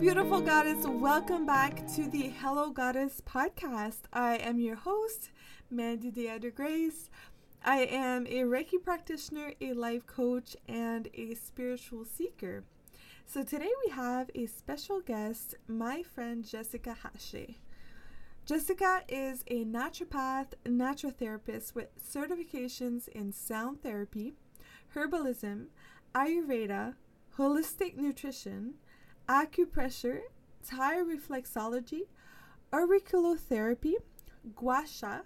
beautiful 0.00 0.40
goddess. 0.40 0.84
Welcome 0.86 1.46
back 1.46 1.86
to 1.94 2.08
the 2.08 2.32
Hello 2.40 2.70
Goddess 2.70 3.22
podcast. 3.24 4.00
I 4.12 4.36
am 4.36 4.58
your 4.58 4.74
host, 4.74 5.30
Mandy 5.70 6.10
Deandra 6.10 6.52
Grace. 6.52 7.10
I 7.64 7.84
am 7.84 8.26
a 8.26 8.40
Reiki 8.40 8.82
practitioner, 8.82 9.52
a 9.60 9.72
life 9.72 10.04
coach, 10.06 10.56
and 10.68 11.08
a 11.14 11.34
spiritual 11.34 12.04
seeker. 12.04 12.64
So 13.24 13.44
today 13.44 13.70
we 13.86 13.92
have 13.92 14.30
a 14.34 14.46
special 14.46 15.00
guest, 15.00 15.54
my 15.68 16.02
friend 16.02 16.44
Jessica 16.44 16.96
Hachey. 17.04 17.56
Jessica 18.46 19.02
is 19.08 19.44
a 19.46 19.64
naturopath, 19.64 20.54
naturotherapist 20.66 21.74
with 21.74 21.88
certifications 21.98 23.06
in 23.08 23.32
sound 23.32 23.82
therapy, 23.82 24.34
herbalism, 24.94 25.66
Ayurveda, 26.14 26.94
holistic 27.38 27.96
nutrition, 27.96 28.74
acupressure, 29.28 30.20
Thai 30.66 30.96
reflexology, 31.02 32.02
auriculotherapy, 32.72 33.94
gua 34.54 34.84
sha, 34.86 35.20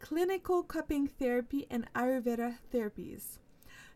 clinical 0.00 0.62
cupping 0.62 1.06
therapy, 1.06 1.66
and 1.70 1.92
Ayurveda 1.94 2.58
therapies. 2.72 3.38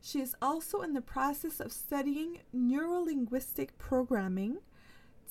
She 0.01 0.21
is 0.21 0.37
also 0.41 0.83
in 0.83 0.93
the 0.93 1.01
process 1.01 1.59
of 1.59 1.73
studying 1.73 2.41
neurolinguistic 2.55 3.71
programming, 3.79 4.59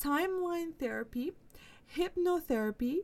timeline 0.02 0.76
therapy, 0.78 1.32
hypnotherapy, 1.96 3.00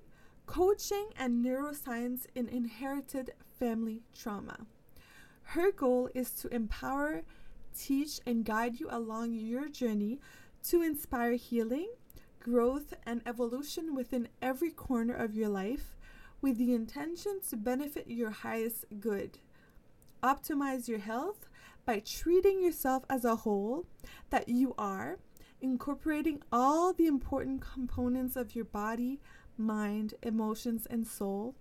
coaching, 0.45 1.09
and 1.15 1.45
neuroscience 1.45 2.25
in 2.35 2.49
inherited 2.49 3.31
family 3.57 4.01
trauma. 4.13 4.65
Her 5.43 5.71
goal 5.71 6.09
is 6.13 6.31
to 6.31 6.53
empower, 6.53 7.21
teach, 7.77 8.19
and 8.25 8.43
guide 8.43 8.79
you 8.79 8.87
along 8.89 9.33
your 9.33 9.69
journey 9.69 10.19
to 10.63 10.81
inspire 10.81 11.33
healing, 11.33 11.89
growth, 12.39 12.93
and 13.05 13.21
evolution 13.25 13.95
within 13.95 14.27
every 14.41 14.71
corner 14.71 15.13
of 15.13 15.35
your 15.35 15.49
life 15.49 15.95
with 16.41 16.57
the 16.57 16.73
intention 16.73 17.39
to 17.49 17.55
benefit 17.55 18.07
your 18.07 18.31
highest 18.31 18.85
good. 18.99 19.37
Optimize 20.23 20.87
your 20.87 20.99
health 20.99 21.47
by 21.85 21.99
treating 21.99 22.61
yourself 22.61 23.03
as 23.09 23.25
a 23.25 23.37
whole 23.37 23.85
that 24.29 24.49
you 24.49 24.73
are, 24.77 25.17
incorporating 25.61 26.41
all 26.51 26.93
the 26.93 27.07
important 27.07 27.61
components 27.61 28.35
of 28.35 28.55
your 28.55 28.65
body, 28.65 29.19
mind, 29.57 30.13
emotions, 30.23 30.87
and 30.89 31.05
soul 31.07 31.55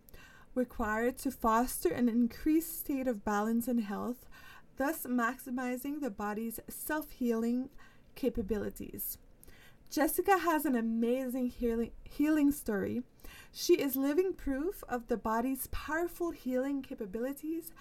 required 0.55 1.17
to 1.19 1.31
foster 1.31 1.91
an 1.91 2.09
increased 2.09 2.81
state 2.81 3.07
of 3.07 3.25
balance 3.25 3.69
and 3.69 3.83
health, 3.85 4.29
thus 4.77 5.07
maximizing 5.07 6.01
the 6.01 6.11
body's 6.11 6.59
self 6.69 7.11
healing 7.11 7.69
capabilities. 8.15 9.19
Jessica 9.91 10.39
has 10.39 10.65
an 10.65 10.77
amazing 10.77 11.49
healing, 11.49 11.91
healing 12.05 12.53
story. 12.53 13.03
She 13.53 13.75
is 13.75 13.97
living 13.97 14.35
proof 14.35 14.85
of 14.89 15.09
the 15.09 15.17
body's 15.17 15.67
powerful 15.69 16.31
healing 16.31 16.83
capabilities 16.83 17.73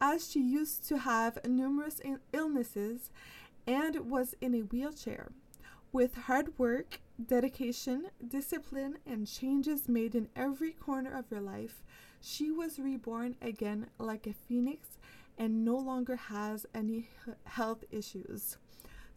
as 0.00 0.30
she 0.30 0.40
used 0.40 0.86
to 0.88 0.98
have 0.98 1.44
numerous 1.44 2.00
illnesses 2.32 3.10
and 3.66 4.10
was 4.10 4.34
in 4.40 4.54
a 4.54 4.60
wheelchair. 4.60 5.32
With 5.92 6.14
hard 6.14 6.58
work, 6.58 7.00
dedication, 7.24 8.08
discipline, 8.26 8.98
and 9.06 9.26
changes 9.26 9.88
made 9.88 10.14
in 10.14 10.28
every 10.36 10.72
corner 10.72 11.16
of 11.16 11.30
her 11.30 11.40
life, 11.40 11.82
she 12.20 12.50
was 12.50 12.78
reborn 12.78 13.36
again 13.40 13.86
like 13.98 14.26
a 14.26 14.32
phoenix 14.32 14.98
and 15.38 15.64
no 15.64 15.76
longer 15.76 16.16
has 16.16 16.66
any 16.74 17.08
health 17.44 17.84
issues. 17.90 18.56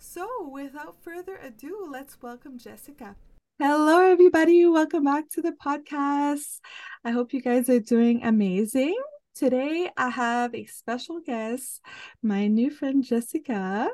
So, 0.01 0.47
without 0.49 0.95
further 1.03 1.35
ado, 1.35 1.85
let's 1.91 2.21
welcome 2.21 2.57
Jessica. 2.57 3.17
Hello, 3.59 3.99
everybody. 3.99 4.65
Welcome 4.65 5.03
back 5.03 5.29
to 5.31 5.41
the 5.41 5.51
podcast. 5.51 6.61
I 7.03 7.11
hope 7.11 7.33
you 7.33 7.41
guys 7.41 7.69
are 7.69 7.81
doing 7.81 8.23
amazing. 8.23 8.97
Today, 9.35 9.91
I 9.97 10.09
have 10.09 10.55
a 10.55 10.65
special 10.67 11.19
guest, 11.19 11.81
my 12.23 12.47
new 12.47 12.71
friend 12.71 13.03
Jessica. 13.03 13.89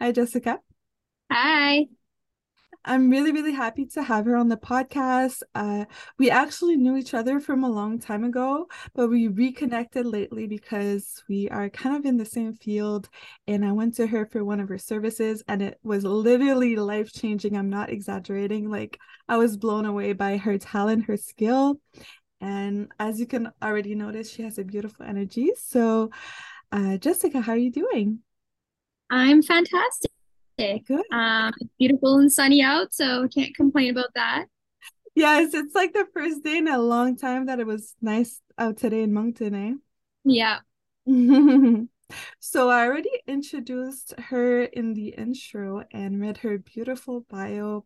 Hi, 0.00 0.10
Jessica. 0.10 0.58
Hi. 1.30 1.86
I'm 2.86 3.10
really, 3.10 3.32
really 3.32 3.52
happy 3.52 3.84
to 3.86 4.02
have 4.02 4.26
her 4.26 4.36
on 4.36 4.48
the 4.48 4.56
podcast. 4.56 5.42
Uh, 5.56 5.86
we 6.18 6.30
actually 6.30 6.76
knew 6.76 6.96
each 6.96 7.14
other 7.14 7.40
from 7.40 7.64
a 7.64 7.68
long 7.68 7.98
time 7.98 8.22
ago, 8.22 8.68
but 8.94 9.08
we 9.08 9.26
reconnected 9.26 10.06
lately 10.06 10.46
because 10.46 11.24
we 11.28 11.48
are 11.48 11.68
kind 11.68 11.96
of 11.96 12.04
in 12.04 12.16
the 12.16 12.24
same 12.24 12.54
field. 12.54 13.08
And 13.48 13.64
I 13.64 13.72
went 13.72 13.96
to 13.96 14.06
her 14.06 14.24
for 14.24 14.44
one 14.44 14.60
of 14.60 14.68
her 14.68 14.78
services, 14.78 15.42
and 15.48 15.62
it 15.62 15.80
was 15.82 16.04
literally 16.04 16.76
life 16.76 17.12
changing. 17.12 17.56
I'm 17.56 17.70
not 17.70 17.90
exaggerating. 17.90 18.70
Like, 18.70 19.00
I 19.28 19.36
was 19.36 19.56
blown 19.56 19.84
away 19.84 20.12
by 20.12 20.36
her 20.36 20.56
talent, 20.56 21.06
her 21.06 21.16
skill. 21.16 21.80
And 22.40 22.92
as 23.00 23.18
you 23.18 23.26
can 23.26 23.50
already 23.60 23.96
notice, 23.96 24.30
she 24.30 24.42
has 24.42 24.58
a 24.58 24.64
beautiful 24.64 25.04
energy. 25.04 25.50
So, 25.56 26.10
uh, 26.70 26.98
Jessica, 26.98 27.40
how 27.40 27.52
are 27.52 27.56
you 27.56 27.72
doing? 27.72 28.20
I'm 29.10 29.42
fantastic. 29.42 30.12
Good. 30.58 31.02
Um, 31.12 31.52
beautiful 31.78 32.18
and 32.18 32.32
sunny 32.32 32.62
out, 32.62 32.94
so 32.94 33.28
can't 33.28 33.54
complain 33.54 33.90
about 33.90 34.14
that. 34.14 34.46
Yes, 35.14 35.54
it's 35.54 35.74
like 35.74 35.92
the 35.92 36.06
first 36.14 36.44
day 36.44 36.58
in 36.58 36.68
a 36.68 36.78
long 36.78 37.16
time 37.16 37.46
that 37.46 37.60
it 37.60 37.66
was 37.66 37.94
nice 38.00 38.40
out 38.58 38.76
today 38.76 39.02
in 39.02 39.12
Moncton, 39.12 39.54
eh? 39.54 39.72
Yeah. 40.24 40.58
so 42.38 42.70
I 42.70 42.86
already 42.86 43.10
introduced 43.26 44.14
her 44.18 44.62
in 44.62 44.94
the 44.94 45.08
intro 45.08 45.84
and 45.92 46.20
read 46.20 46.38
her 46.38 46.58
beautiful 46.58 47.26
bio. 47.30 47.84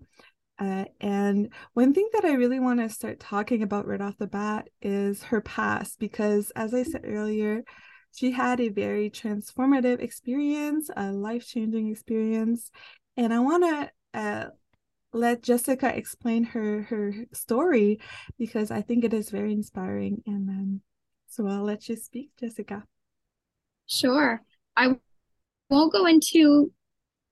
Uh, 0.59 0.85
and 1.01 1.53
one 1.75 1.95
thing 1.95 2.09
that 2.13 2.25
I 2.25 2.33
really 2.33 2.61
want 2.61 2.81
to 2.81 2.89
start 2.89 3.19
talking 3.19 3.63
about 3.63 3.87
right 3.87 4.01
off 4.01 4.19
the 4.19 4.27
bat 4.27 4.69
is 4.83 5.23
her 5.25 5.41
past, 5.41 5.99
because 5.99 6.51
as 6.57 6.75
I 6.75 6.83
said 6.83 7.03
earlier, 7.05 7.63
she 8.15 8.33
had 8.33 8.61
a 8.61 8.69
very 8.69 9.11
transformative 9.11 10.01
experience, 10.01 10.91
a 10.97 11.13
life 11.13 11.47
changing 11.47 11.91
experience. 11.91 12.71
And 13.17 13.33
I 13.33 13.39
want 13.41 13.65
to 13.65 14.19
uh, 14.19 14.47
let 15.13 15.43
Jessica 15.43 15.95
explain 15.95 16.45
her 16.45 16.83
her 16.83 17.13
story 17.33 18.01
because 18.39 18.71
I 18.71 18.83
think 18.83 19.05
it 19.05 19.15
is 19.15 19.31
very 19.31 19.53
inspiring. 19.53 20.23
And 20.27 20.49
um, 20.49 20.81
so 21.27 21.47
I'll 21.47 21.65
let 21.65 21.89
you 21.89 21.97
speak, 21.97 22.31
Jessica. 22.39 22.85
Sure. 23.87 24.43
I 24.77 24.97
won't 25.69 25.93
go 25.93 26.07
into 26.07 26.73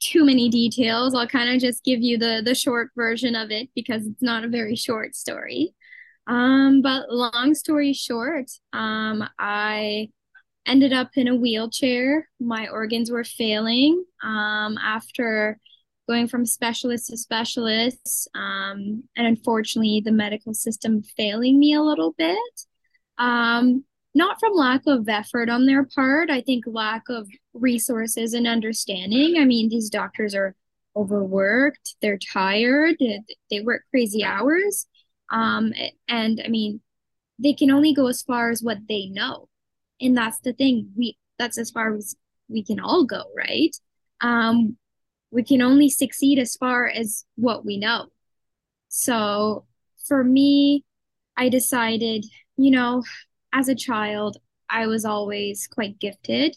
too 0.01 0.25
many 0.25 0.49
details. 0.49 1.15
I'll 1.15 1.27
kind 1.27 1.55
of 1.55 1.61
just 1.61 1.85
give 1.85 2.01
you 2.01 2.19
the 2.19 2.43
the 2.45 2.55
short 2.55 2.91
version 2.97 3.35
of 3.35 3.51
it 3.51 3.69
because 3.75 4.07
it's 4.07 4.23
not 4.23 4.45
a 4.45 4.49
very 4.49 4.77
short 4.77 5.15
story. 5.15 5.75
Um, 6.27 6.83
but 6.83 7.11
long 7.11 7.55
story 7.55 7.95
short, 7.95 8.51
um, 8.73 9.27
I 9.39 10.11
ended 10.69 10.93
up 10.93 11.11
in 11.15 11.29
a 11.29 11.35
wheelchair. 11.35 12.29
My 12.39 12.69
organs 12.69 13.11
were 13.11 13.25
failing 13.25 14.05
um, 14.23 14.77
after 14.79 15.59
going 16.09 16.29
from 16.29 16.47
specialist 16.47 17.09
to 17.09 17.17
specialist. 17.17 18.29
Um, 18.35 19.05
and 19.17 19.27
unfortunately, 19.27 20.03
the 20.05 20.13
medical 20.13 20.55
system 20.55 21.03
failing 21.03 21.59
me 21.59 21.75
a 21.75 21.83
little 21.83 22.15
bit. 22.17 22.39
Um, 23.19 23.85
not 24.15 24.41
from 24.41 24.55
lack 24.55 24.83
of 24.87 25.09
effort 25.09 25.51
on 25.51 25.67
their 25.67 25.85
part, 25.85 26.31
I 26.31 26.41
think 26.41 26.65
lack 26.67 27.03
of 27.09 27.29
resources 27.53 28.33
and 28.33 28.47
understanding. 28.47 29.37
I 29.39 29.45
mean, 29.45 29.69
these 29.69 29.91
doctors 29.91 30.35
are 30.35 30.55
overworked, 30.97 31.95
they're 32.01 32.19
tired, 32.19 32.97
they 33.51 33.61
work 33.61 33.83
crazy 33.91 34.25
hours. 34.25 34.87
Um, 35.31 35.73
and 36.09 36.43
I 36.45 36.49
mean, 36.49 36.81
they 37.39 37.53
can 37.53 37.71
only 37.71 37.93
go 37.95 38.07
as 38.09 38.23
far 38.23 38.51
as 38.51 38.63
what 38.63 38.79
they 38.89 39.07
know 39.07 39.49
and 40.01 40.17
that's 40.17 40.39
the 40.41 40.53
thing. 40.53 40.91
We 40.97 41.17
that's 41.39 41.59
as 41.59 41.71
far 41.71 41.95
as 41.95 42.17
we 42.49 42.63
can 42.65 42.81
all 42.81 43.05
go 43.05 43.25
right? 43.37 43.75
Um 44.21 44.77
we 45.31 45.45
can 45.45 45.61
only 45.63 45.89
succeed 45.91 46.39
as 46.39 46.57
far 46.57 46.87
as 46.87 47.25
what 47.37 47.65
we 47.65 47.79
know. 47.79 48.07
So 48.89 49.67
for 50.07 50.25
me 50.25 50.85
i 51.37 51.49
decided 51.51 52.25
you 52.57 52.71
know 52.71 53.03
as 53.53 53.69
a 53.69 53.75
child 53.75 54.39
i 54.71 54.87
was 54.87 55.05
always 55.05 55.67
quite 55.69 55.99
gifted. 55.99 56.57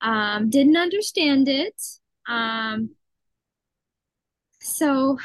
Um 0.00 0.50
didn't 0.50 0.76
understand 0.76 1.48
it. 1.48 1.80
Um 2.28 2.90
so 4.60 5.18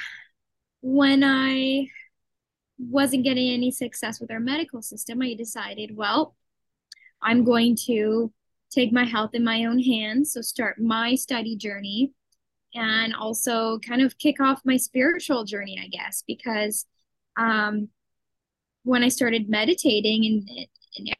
when 0.81 1.23
i 1.23 1.87
wasn't 2.77 3.23
getting 3.23 3.49
any 3.49 3.71
success 3.71 4.19
with 4.19 4.31
our 4.31 4.39
medical 4.39 4.81
system 4.81 5.21
i 5.21 5.33
decided 5.33 5.95
well 5.95 6.35
I'm 7.23 7.43
going 7.43 7.77
to 7.87 8.31
take 8.71 8.91
my 8.91 9.05
health 9.05 9.31
in 9.33 9.43
my 9.43 9.65
own 9.65 9.79
hands. 9.79 10.33
So 10.33 10.41
start 10.41 10.79
my 10.79 11.15
study 11.15 11.55
journey 11.55 12.11
and 12.73 13.13
also 13.15 13.79
kind 13.79 14.01
of 14.01 14.17
kick 14.17 14.39
off 14.39 14.61
my 14.65 14.77
spiritual 14.77 15.43
journey, 15.43 15.79
I 15.81 15.87
guess, 15.87 16.23
because 16.27 16.85
um, 17.37 17.89
when 18.83 19.03
I 19.03 19.09
started 19.09 19.49
meditating 19.49 20.25
and, 20.25 20.67
and 20.97 21.15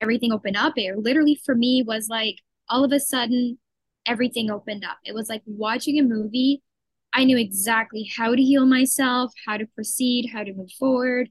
everything 0.00 0.32
opened 0.32 0.56
up, 0.56 0.74
it 0.76 0.96
literally 0.98 1.40
for 1.44 1.54
me 1.54 1.82
was 1.86 2.08
like 2.08 2.36
all 2.68 2.84
of 2.84 2.92
a 2.92 3.00
sudden 3.00 3.58
everything 4.06 4.50
opened 4.50 4.84
up. 4.84 4.98
It 5.04 5.14
was 5.14 5.28
like 5.28 5.42
watching 5.46 5.98
a 5.98 6.02
movie 6.02 6.62
I 7.12 7.24
knew 7.24 7.38
exactly 7.38 8.10
how 8.16 8.34
to 8.34 8.42
heal 8.42 8.66
myself, 8.66 9.32
how 9.46 9.56
to 9.56 9.66
proceed, 9.66 10.30
how 10.32 10.44
to 10.44 10.52
move 10.52 10.70
forward. 10.78 11.30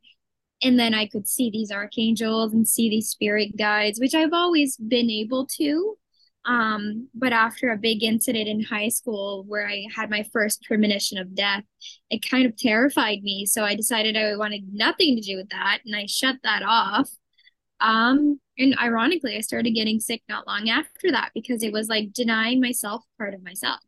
And 0.64 0.80
then 0.80 0.94
I 0.94 1.08
could 1.08 1.28
see 1.28 1.50
these 1.52 1.72
archangels 1.72 2.54
and 2.54 2.68
see 2.68 2.90
these 2.90 3.10
spirit 3.10 3.56
guides, 3.58 4.00
which 4.00 4.16
I've 4.16 4.34
always 4.34 4.76
been 4.78 5.10
able 5.10 5.46
to. 5.58 5.98
Um, 6.46 7.10
but 7.14 7.34
after 7.34 7.70
a 7.70 7.78
big 7.78 8.04
incident 8.04 8.48
in 8.48 8.64
high 8.64 8.88
school 8.88 9.44
where 9.48 9.68
I 9.68 9.86
had 9.94 10.10
my 10.10 10.24
first 10.32 10.64
premonition 10.64 11.18
of 11.18 11.36
death, 11.36 11.64
it 12.10 12.28
kind 12.28 12.46
of 12.46 12.56
terrified 12.56 13.22
me. 13.22 13.46
So 13.46 13.64
I 13.64 13.76
decided 13.76 14.16
I 14.16 14.36
wanted 14.38 14.74
nothing 14.74 15.16
to 15.16 15.22
do 15.22 15.36
with 15.36 15.50
that 15.50 15.80
and 15.86 15.96
I 15.96 16.06
shut 16.06 16.38
that 16.44 16.64
off. 16.66 17.10
Um, 17.82 18.40
and 18.58 18.76
ironically, 18.80 19.36
I 19.38 19.42
started 19.42 19.72
getting 19.72 20.00
sick 20.00 20.24
not 20.30 20.48
long 20.48 20.70
after 20.70 21.12
that 21.12 21.32
because 21.36 21.62
it 21.64 21.74
was 21.74 21.90
like 21.90 22.14
denying 22.14 22.62
myself 22.62 23.04
part 23.18 23.34
of 23.34 23.44
myself. 23.44 23.82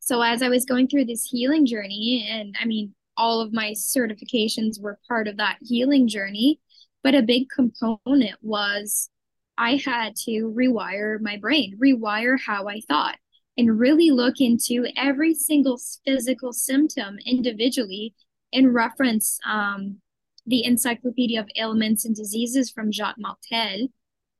So 0.00 0.22
as 0.22 0.40
I 0.40 0.48
was 0.48 0.64
going 0.64 0.86
through 0.86 1.06
this 1.06 1.24
healing 1.24 1.66
journey, 1.66 2.28
and 2.30 2.54
I 2.60 2.64
mean, 2.64 2.94
all 3.16 3.40
of 3.40 3.52
my 3.52 3.72
certifications 3.72 4.80
were 4.80 4.98
part 5.08 5.28
of 5.28 5.36
that 5.38 5.58
healing 5.62 6.08
journey, 6.08 6.60
but 7.02 7.14
a 7.14 7.22
big 7.22 7.48
component 7.48 8.36
was 8.42 9.10
I 9.58 9.80
had 9.84 10.16
to 10.24 10.52
rewire 10.54 11.20
my 11.20 11.36
brain, 11.36 11.78
rewire 11.82 12.36
how 12.38 12.68
I 12.68 12.80
thought, 12.80 13.16
and 13.56 13.78
really 13.78 14.10
look 14.10 14.40
into 14.40 14.86
every 14.96 15.34
single 15.34 15.80
physical 16.04 16.52
symptom 16.52 17.18
individually 17.24 18.14
and 18.52 18.74
reference 18.74 19.38
um, 19.48 20.00
the 20.46 20.64
Encyclopedia 20.64 21.40
of 21.40 21.48
Ailments 21.56 22.04
and 22.04 22.14
Diseases 22.14 22.70
from 22.70 22.92
Jacques 22.92 23.18
Martel 23.18 23.88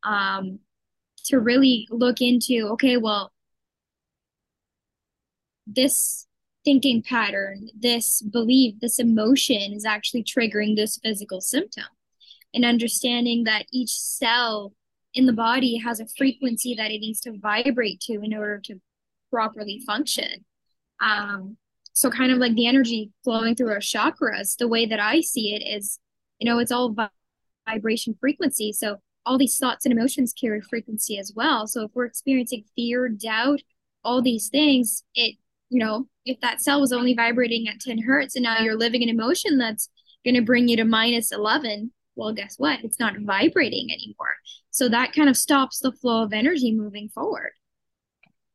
um, 0.05 0.61
to 1.25 1.41
really 1.41 1.89
look 1.91 2.21
into 2.21 2.69
okay, 2.73 2.97
well, 2.97 3.33
this 5.67 6.26
thinking 6.67 7.01
pattern, 7.01 7.71
this 7.79 8.21
belief, 8.21 8.75
this 8.81 8.99
emotion 8.99 9.73
is 9.73 9.85
actually 9.85 10.25
triggering 10.25 10.75
this 10.75 10.99
physical 11.03 11.41
symptom. 11.41 11.85
And 12.53 12.65
understanding 12.65 13.45
that 13.45 13.67
each 13.73 13.91
cell 13.91 14.75
in 15.15 15.27
the 15.27 15.33
body 15.33 15.79
has 15.79 16.01
a 16.01 16.07
frequency 16.19 16.75
that 16.75 16.91
it 16.91 16.99
needs 16.99 17.21
to 17.21 17.39
vibrate 17.39 18.01
to 18.01 18.15
in 18.15 18.35
order 18.35 18.61
to 18.65 18.81
properly 19.31 19.81
function. 19.87 20.45
Um, 21.01 21.57
so, 21.93 22.11
kind 22.11 22.33
of 22.33 22.39
like 22.39 22.55
the 22.55 22.67
energy 22.67 23.13
flowing 23.25 23.55
through 23.55 23.71
our 23.71 23.79
chakras, 23.79 24.57
the 24.57 24.69
way 24.69 24.87
that 24.87 25.01
I 25.01 25.21
see 25.21 25.55
it 25.55 25.63
is, 25.67 25.99
you 26.39 26.51
know, 26.51 26.59
it's 26.59 26.73
all 26.73 26.95
vibration 27.69 28.17
frequency. 28.21 28.73
So, 28.73 28.97
all 29.25 29.39
these 29.39 29.59
thoughts 29.59 29.87
and 29.87 29.93
emotions 29.93 30.33
carry 30.33 30.61
frequency 30.61 31.19
as 31.19 31.33
well. 31.35 31.67
So, 31.67 31.85
if 31.85 31.91
we're 31.95 32.07
experiencing 32.07 32.65
fear, 32.75 33.09
doubt, 33.09 33.61
all 34.05 34.23
these 34.23 34.49
things, 34.49 35.05
it 35.15 35.37
you 35.71 35.85
know, 35.85 36.07
if 36.25 36.41
that 36.41 36.61
cell 36.61 36.81
was 36.81 36.93
only 36.93 37.15
vibrating 37.15 37.69
at 37.69 37.81
10 37.81 37.99
hertz 37.99 38.37
and 38.37 38.45
now 38.45 38.61
you're 38.61 38.77
living 38.77 39.03
an 39.03 39.09
emotion 39.09 39.59
that's 39.59 39.89
going 40.25 40.35
to 40.35 40.43
bring 40.43 40.69
you 40.69 40.77
to 40.77 40.85
minus 40.85 41.33
11, 41.33 41.93
well, 42.15 42.33
guess 42.33 42.57
what? 42.59 42.81
It's 42.83 43.01
not 43.01 43.19
vibrating 43.21 43.91
anymore. 43.93 44.35
So 44.71 44.89
that 44.89 45.13
kind 45.13 45.29
of 45.29 45.37
stops 45.37 45.79
the 45.79 45.93
flow 45.93 46.23
of 46.23 46.33
energy 46.33 46.73
moving 46.73 47.09
forward. 47.09 47.53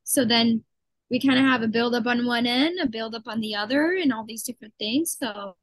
So 0.03 0.25
then 0.25 0.63
we 1.09 1.19
kind 1.19 1.37
of 1.37 1.45
have 1.45 1.61
a 1.61 1.67
buildup 1.67 2.07
on 2.07 2.25
one 2.25 2.45
end, 2.45 2.79
a 2.79 2.87
buildup 2.87 3.27
on 3.27 3.39
the 3.39 3.55
other, 3.55 3.93
and 3.93 4.11
all 4.11 4.25
these 4.25 4.43
different 4.43 4.73
things. 4.79 5.15
So 5.19 5.55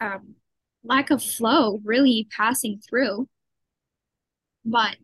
um, 0.00 0.34
lack 0.82 1.10
of 1.10 1.22
flow 1.22 1.80
really 1.84 2.28
passing 2.36 2.80
through. 2.88 3.28
But 4.64 4.96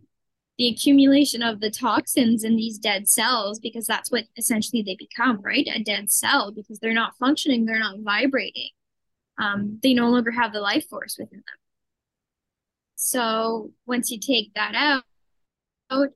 the 0.61 0.69
accumulation 0.69 1.43
of 1.43 1.59
the 1.61 1.71
toxins 1.71 2.45
in 2.45 2.55
these 2.55 2.77
dead 2.77 3.09
cells 3.09 3.59
because 3.59 3.87
that's 3.87 4.11
what 4.11 4.25
essentially 4.37 4.83
they 4.83 4.95
become 4.95 5.41
right? 5.41 5.67
A 5.75 5.83
dead 5.83 6.13
cell 6.13 6.53
because 6.53 6.79
they're 6.79 6.93
not 6.93 7.17
functioning 7.17 7.65
they're 7.65 7.79
not 7.79 8.01
vibrating. 8.01 8.69
Um, 9.39 9.79
they 9.83 9.95
no 9.95 10.11
longer 10.11 10.31
have 10.33 10.53
the 10.53 10.61
life 10.61 10.87
force 10.87 11.17
within 11.19 11.39
them. 11.39 11.59
So 12.97 13.71
once 13.87 14.11
you 14.11 14.21
take 14.21 14.53
that 14.53 14.75
out 14.75 15.03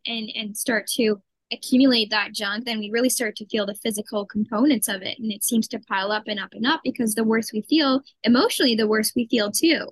and 0.06 0.30
and 0.34 0.54
start 0.54 0.88
to 0.98 1.22
accumulate 1.50 2.10
that 2.10 2.34
junk 2.34 2.66
then 2.66 2.80
we 2.80 2.90
really 2.90 3.08
start 3.08 3.36
to 3.36 3.46
feel 3.46 3.64
the 3.64 3.74
physical 3.74 4.26
components 4.26 4.88
of 4.88 5.00
it. 5.00 5.18
And 5.18 5.32
it 5.32 5.42
seems 5.42 5.66
to 5.68 5.78
pile 5.78 6.12
up 6.12 6.24
and 6.26 6.38
up 6.38 6.50
and 6.52 6.66
up 6.66 6.82
because 6.84 7.14
the 7.14 7.24
worse 7.24 7.50
we 7.50 7.62
feel 7.62 8.02
emotionally 8.24 8.74
the 8.74 8.86
worse 8.86 9.10
we 9.16 9.26
feel 9.26 9.50
too. 9.50 9.88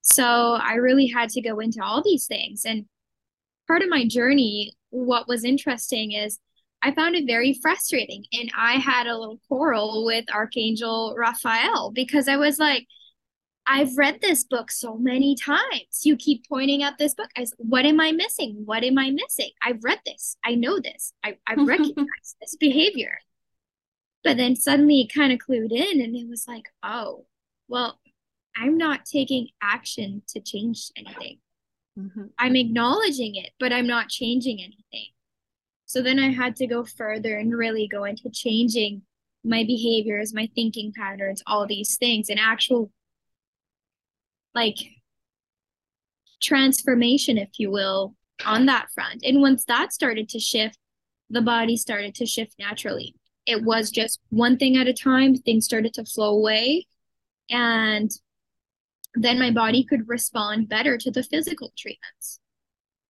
So 0.00 0.24
i 0.62 0.76
really 0.76 1.06
had 1.06 1.28
to 1.30 1.42
go 1.42 1.58
into 1.58 1.84
all 1.84 2.02
these 2.02 2.26
things. 2.26 2.64
And 2.64 2.86
part 3.66 3.82
of 3.82 3.88
my 3.88 4.06
journey, 4.06 4.72
what 4.90 5.28
was 5.28 5.44
interesting 5.44 6.12
is 6.12 6.38
I 6.82 6.92
found 6.92 7.16
it 7.16 7.26
very 7.26 7.54
frustrating. 7.54 8.24
And 8.32 8.50
I 8.56 8.74
had 8.74 9.06
a 9.06 9.16
little 9.16 9.40
quarrel 9.48 10.04
with 10.04 10.26
Archangel 10.32 11.14
Raphael 11.16 11.90
because 11.92 12.28
I 12.28 12.36
was 12.36 12.58
like, 12.58 12.86
I've 13.66 13.96
read 13.96 14.20
this 14.20 14.44
book 14.44 14.70
so 14.70 14.96
many 14.96 15.34
times. 15.34 16.02
You 16.02 16.16
keep 16.16 16.46
pointing 16.46 16.82
out 16.82 16.98
this 16.98 17.14
book. 17.14 17.30
I 17.36 17.46
what 17.56 17.86
am 17.86 18.00
I 18.00 18.12
missing? 18.12 18.62
What 18.66 18.84
am 18.84 18.98
I 18.98 19.10
missing? 19.10 19.50
I've 19.62 19.82
read 19.82 20.00
this. 20.04 20.36
I 20.44 20.54
know 20.54 20.78
this. 20.78 21.14
I, 21.24 21.38
I've 21.46 21.58
recognized 21.66 22.36
this 22.40 22.56
behavior. 22.60 23.18
But 24.22 24.36
then 24.36 24.56
suddenly 24.56 25.00
it 25.00 25.14
kind 25.14 25.32
of 25.32 25.38
clued 25.38 25.72
in 25.72 26.02
and 26.02 26.14
it 26.14 26.28
was 26.28 26.44
like, 26.46 26.64
oh, 26.82 27.24
well, 27.68 27.98
I'm 28.56 28.76
not 28.76 29.06
taking 29.06 29.48
action 29.62 30.22
to 30.28 30.40
change 30.40 30.90
anything. 30.96 31.38
Mm-hmm. 31.98 32.24
I'm 32.38 32.56
acknowledging 32.56 33.36
it, 33.36 33.50
but 33.60 33.72
I'm 33.72 33.86
not 33.86 34.08
changing 34.08 34.58
anything. 34.58 35.10
So 35.86 36.02
then 36.02 36.18
I 36.18 36.30
had 36.30 36.56
to 36.56 36.66
go 36.66 36.84
further 36.84 37.36
and 37.36 37.56
really 37.56 37.86
go 37.86 38.04
into 38.04 38.30
changing 38.30 39.02
my 39.44 39.62
behaviors, 39.64 40.34
my 40.34 40.48
thinking 40.54 40.92
patterns, 40.96 41.42
all 41.46 41.66
these 41.66 41.96
things, 41.96 42.28
and 42.28 42.40
actual 42.40 42.90
like 44.54 44.78
transformation, 46.42 47.38
if 47.38 47.50
you 47.58 47.70
will, 47.70 48.14
on 48.44 48.66
that 48.66 48.88
front. 48.94 49.22
And 49.24 49.40
once 49.40 49.64
that 49.66 49.92
started 49.92 50.28
to 50.30 50.40
shift, 50.40 50.78
the 51.30 51.42
body 51.42 51.76
started 51.76 52.14
to 52.16 52.26
shift 52.26 52.54
naturally. 52.58 53.14
It 53.46 53.62
was 53.62 53.90
just 53.90 54.20
one 54.30 54.56
thing 54.56 54.76
at 54.76 54.88
a 54.88 54.92
time, 54.92 55.36
things 55.36 55.64
started 55.64 55.94
to 55.94 56.04
flow 56.04 56.34
away. 56.34 56.86
And 57.50 58.10
then 59.14 59.38
my 59.38 59.50
body 59.50 59.84
could 59.84 60.08
respond 60.08 60.68
better 60.68 60.98
to 60.98 61.10
the 61.10 61.22
physical 61.22 61.72
treatments. 61.76 62.40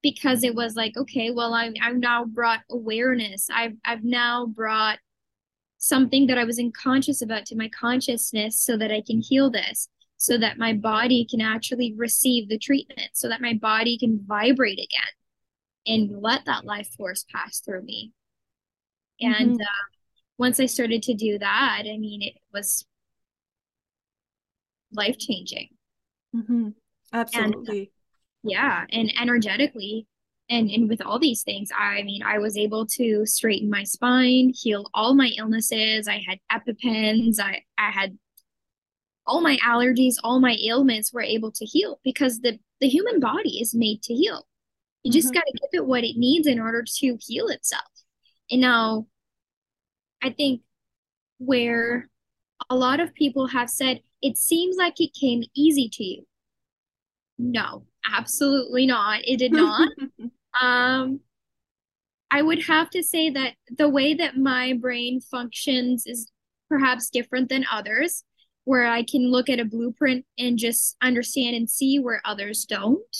Because 0.01 0.43
it 0.43 0.53
was 0.53 0.75
like 0.75 0.95
okay 0.95 1.31
well 1.31 1.53
I've, 1.53 1.73
I've 1.81 1.97
now 1.97 2.25
brought 2.25 2.61
awareness. 2.69 3.47
I've, 3.51 3.73
I've 3.83 4.03
now 4.03 4.45
brought 4.45 4.99
something 5.77 6.25
that 6.25 6.37
i 6.37 6.43
was 6.43 6.57
unconscious 6.57 7.21
about 7.21 7.45
to 7.45 7.55
my 7.55 7.69
consciousness 7.69 8.59
so 8.59 8.75
that 8.77 8.91
i 8.91 9.03
can 9.05 9.21
heal 9.21 9.51
this 9.51 9.87
so 10.17 10.37
that 10.37 10.57
my 10.57 10.73
body 10.73 11.27
can 11.29 11.41
actually 11.41 11.93
receive 11.95 12.47
the 12.49 12.57
treatment 12.57 13.09
so 13.13 13.27
that 13.27 13.41
my 13.41 13.53
body 13.53 13.97
can 13.97 14.19
vibrate 14.25 14.79
again 14.79 15.13
and 15.85 16.21
let 16.21 16.45
that 16.45 16.65
life 16.65 16.89
force 16.97 17.25
pass 17.31 17.59
through 17.59 17.83
me. 17.83 18.11
And 19.21 19.51
mm-hmm. 19.51 19.61
uh, 19.61 19.85
once 20.37 20.59
i 20.59 20.65
started 20.65 21.01
to 21.03 21.13
do 21.13 21.37
that 21.39 21.83
i 21.85 21.97
mean 21.97 22.21
it 22.21 22.33
was 22.53 22.85
life 24.91 25.17
changing 25.17 25.69
Mm-hmm. 26.35 26.69
Absolutely. 27.13 27.79
And, 27.79 27.87
yeah, 28.43 28.85
and 28.91 29.11
energetically, 29.19 30.07
and 30.49 30.69
and 30.69 30.87
with 30.89 31.01
all 31.01 31.19
these 31.19 31.43
things, 31.43 31.69
I 31.75 32.03
mean, 32.03 32.21
I 32.23 32.37
was 32.37 32.57
able 32.57 32.85
to 32.87 33.25
straighten 33.25 33.69
my 33.69 33.83
spine, 33.83 34.51
heal 34.55 34.89
all 34.93 35.15
my 35.15 35.31
illnesses. 35.37 36.07
I 36.07 36.23
had 36.27 36.39
epipens. 36.51 37.39
I 37.39 37.63
I 37.77 37.89
had 37.89 38.17
all 39.25 39.41
my 39.41 39.57
allergies, 39.57 40.15
all 40.23 40.39
my 40.39 40.57
ailments 40.63 41.11
were 41.11 41.21
able 41.21 41.51
to 41.51 41.65
heal 41.65 41.99
because 42.03 42.39
the 42.39 42.59
the 42.79 42.87
human 42.87 43.19
body 43.19 43.59
is 43.59 43.73
made 43.73 44.03
to 44.03 44.13
heal. 44.13 44.45
You 45.03 45.11
mm-hmm. 45.11 45.17
just 45.19 45.33
got 45.33 45.43
to 45.45 45.53
give 45.53 45.81
it 45.81 45.85
what 45.85 46.03
it 46.03 46.17
needs 46.17 46.47
in 46.47 46.59
order 46.59 46.83
to 46.83 47.17
heal 47.19 47.47
itself. 47.47 47.83
And 48.51 48.61
now, 48.61 49.07
I 50.21 50.29
think 50.29 50.61
where 51.39 52.09
a 52.69 52.75
lot 52.75 52.99
of 52.99 53.13
people 53.13 53.47
have 53.47 53.69
said 53.69 54.01
it 54.25 54.39
seems 54.39 54.75
like 54.75 54.99
it 54.99 55.13
came 55.13 55.43
easy 55.55 55.87
to 55.87 56.03
you. 56.03 56.25
No, 57.37 57.85
absolutely 58.11 58.87
not. 58.87 59.19
It 59.23 59.37
did 59.37 59.51
not. 59.51 59.87
um, 60.61 61.19
I 62.31 62.41
would 62.41 62.63
have 62.63 62.89
to 62.89 63.03
say 63.03 63.29
that 63.29 63.53
the 63.69 63.87
way 63.87 64.15
that 64.15 64.35
my 64.35 64.73
brain 64.73 65.21
functions 65.21 66.07
is 66.07 66.31
perhaps 66.69 67.11
different 67.11 67.49
than 67.49 67.65
others, 67.71 68.23
where 68.63 68.87
I 68.87 69.03
can 69.03 69.29
look 69.29 69.47
at 69.47 69.59
a 69.59 69.65
blueprint 69.65 70.25
and 70.39 70.57
just 70.57 70.97
understand 71.03 71.55
and 71.55 71.69
see 71.69 71.99
where 71.99 72.23
others 72.25 72.65
don't. 72.65 73.15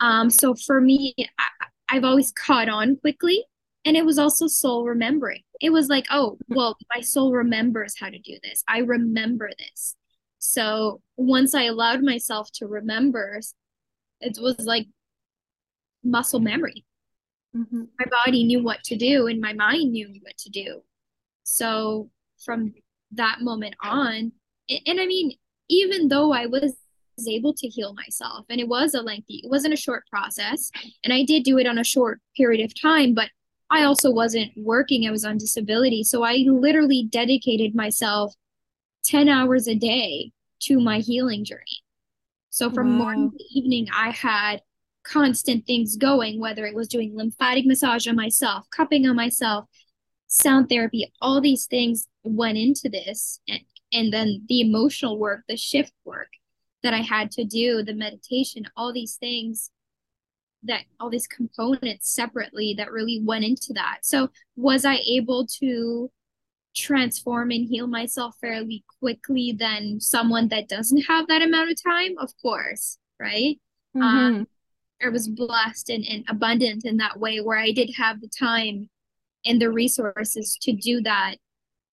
Um, 0.00 0.28
so 0.28 0.54
for 0.54 0.82
me, 0.82 1.14
I, 1.18 1.46
I've 1.88 2.04
always 2.04 2.30
caught 2.32 2.68
on 2.68 2.96
quickly. 2.96 3.42
And 3.86 3.96
it 3.96 4.04
was 4.04 4.18
also 4.18 4.48
soul 4.48 4.84
remembering. 4.84 5.42
It 5.62 5.70
was 5.70 5.88
like, 5.88 6.06
oh, 6.10 6.36
well, 6.48 6.76
my 6.94 7.00
soul 7.00 7.32
remembers 7.32 7.94
how 7.98 8.10
to 8.10 8.18
do 8.18 8.36
this. 8.42 8.62
I 8.68 8.80
remember 8.80 9.50
this. 9.58 9.96
So 10.38 11.00
once 11.16 11.54
I 11.54 11.64
allowed 11.64 12.02
myself 12.02 12.50
to 12.54 12.66
remember, 12.66 13.40
it 14.20 14.38
was 14.40 14.60
like 14.60 14.86
muscle 16.04 16.40
memory. 16.40 16.84
Mm-hmm. 17.56 17.84
My 17.98 18.06
body 18.24 18.44
knew 18.44 18.62
what 18.62 18.82
to 18.84 18.96
do 18.96 19.26
and 19.26 19.40
my 19.40 19.52
mind 19.52 19.92
knew 19.92 20.08
what 20.22 20.36
to 20.38 20.50
do. 20.50 20.82
So 21.44 22.10
from 22.44 22.74
that 23.12 23.40
moment 23.40 23.74
on, 23.82 24.32
and, 24.68 24.80
and 24.86 25.00
I 25.00 25.06
mean, 25.06 25.32
even 25.68 26.08
though 26.08 26.32
I 26.32 26.46
was 26.46 26.76
able 27.26 27.54
to 27.54 27.68
heal 27.68 27.94
myself 27.94 28.44
and 28.50 28.60
it 28.60 28.68
was 28.68 28.92
a 28.92 29.00
lengthy 29.00 29.40
it 29.42 29.48
wasn't 29.48 29.72
a 29.72 29.76
short 29.76 30.04
process 30.10 30.70
and 31.02 31.14
i 31.14 31.24
did 31.24 31.44
do 31.44 31.56
it 31.56 31.66
on 31.66 31.78
a 31.78 31.84
short 31.84 32.20
period 32.36 32.62
of 32.62 32.78
time 32.78 33.14
but 33.14 33.30
i 33.70 33.84
also 33.84 34.10
wasn't 34.10 34.50
working 34.54 35.08
i 35.08 35.10
was 35.10 35.24
on 35.24 35.38
disability 35.38 36.04
so 36.04 36.22
i 36.22 36.44
literally 36.46 37.08
dedicated 37.10 37.74
myself 37.74 38.34
10 39.06 39.28
hours 39.28 39.66
a 39.66 39.74
day 39.74 40.32
to 40.60 40.80
my 40.80 40.98
healing 40.98 41.44
journey 41.44 41.82
so 42.50 42.70
from 42.70 42.98
wow. 42.98 43.04
morning 43.04 43.30
to 43.30 43.44
evening 43.58 43.86
i 43.94 44.10
had 44.10 44.60
constant 45.04 45.66
things 45.66 45.96
going 45.96 46.40
whether 46.40 46.66
it 46.66 46.74
was 46.74 46.88
doing 46.88 47.16
lymphatic 47.16 47.64
massage 47.66 48.06
on 48.06 48.16
myself 48.16 48.66
cupping 48.70 49.06
on 49.06 49.14
myself 49.14 49.64
sound 50.26 50.68
therapy 50.68 51.12
all 51.20 51.40
these 51.40 51.66
things 51.66 52.08
went 52.24 52.58
into 52.58 52.88
this 52.88 53.40
and, 53.48 53.60
and 53.92 54.12
then 54.12 54.44
the 54.48 54.60
emotional 54.60 55.18
work 55.18 55.42
the 55.48 55.56
shift 55.56 55.92
work 56.04 56.28
that 56.86 56.94
I 56.94 57.00
had 57.00 57.32
to 57.32 57.44
do, 57.44 57.82
the 57.82 57.94
meditation, 57.94 58.68
all 58.76 58.92
these 58.92 59.16
things 59.16 59.70
that 60.62 60.82
all 60.98 61.10
these 61.10 61.26
components 61.26 62.14
separately 62.14 62.74
that 62.78 62.92
really 62.92 63.20
went 63.24 63.44
into 63.44 63.72
that. 63.74 63.98
So, 64.02 64.30
was 64.54 64.84
I 64.84 65.00
able 65.06 65.46
to 65.58 66.10
transform 66.76 67.50
and 67.50 67.66
heal 67.66 67.86
myself 67.86 68.36
fairly 68.40 68.84
quickly 69.00 69.56
than 69.58 70.00
someone 70.00 70.48
that 70.48 70.68
doesn't 70.68 71.02
have 71.02 71.26
that 71.28 71.42
amount 71.42 71.70
of 71.70 71.82
time? 71.82 72.12
Of 72.18 72.30
course, 72.40 72.98
right? 73.18 73.58
Mm-hmm. 73.96 74.02
Um, 74.02 74.46
I 75.02 75.08
was 75.08 75.28
blessed 75.28 75.90
and, 75.90 76.04
and 76.06 76.24
abundant 76.28 76.84
in 76.84 76.98
that 76.98 77.18
way 77.18 77.40
where 77.40 77.58
I 77.58 77.72
did 77.72 77.90
have 77.96 78.20
the 78.20 78.28
time 78.28 78.88
and 79.44 79.60
the 79.60 79.70
resources 79.70 80.58
to 80.62 80.72
do 80.72 81.00
that 81.02 81.36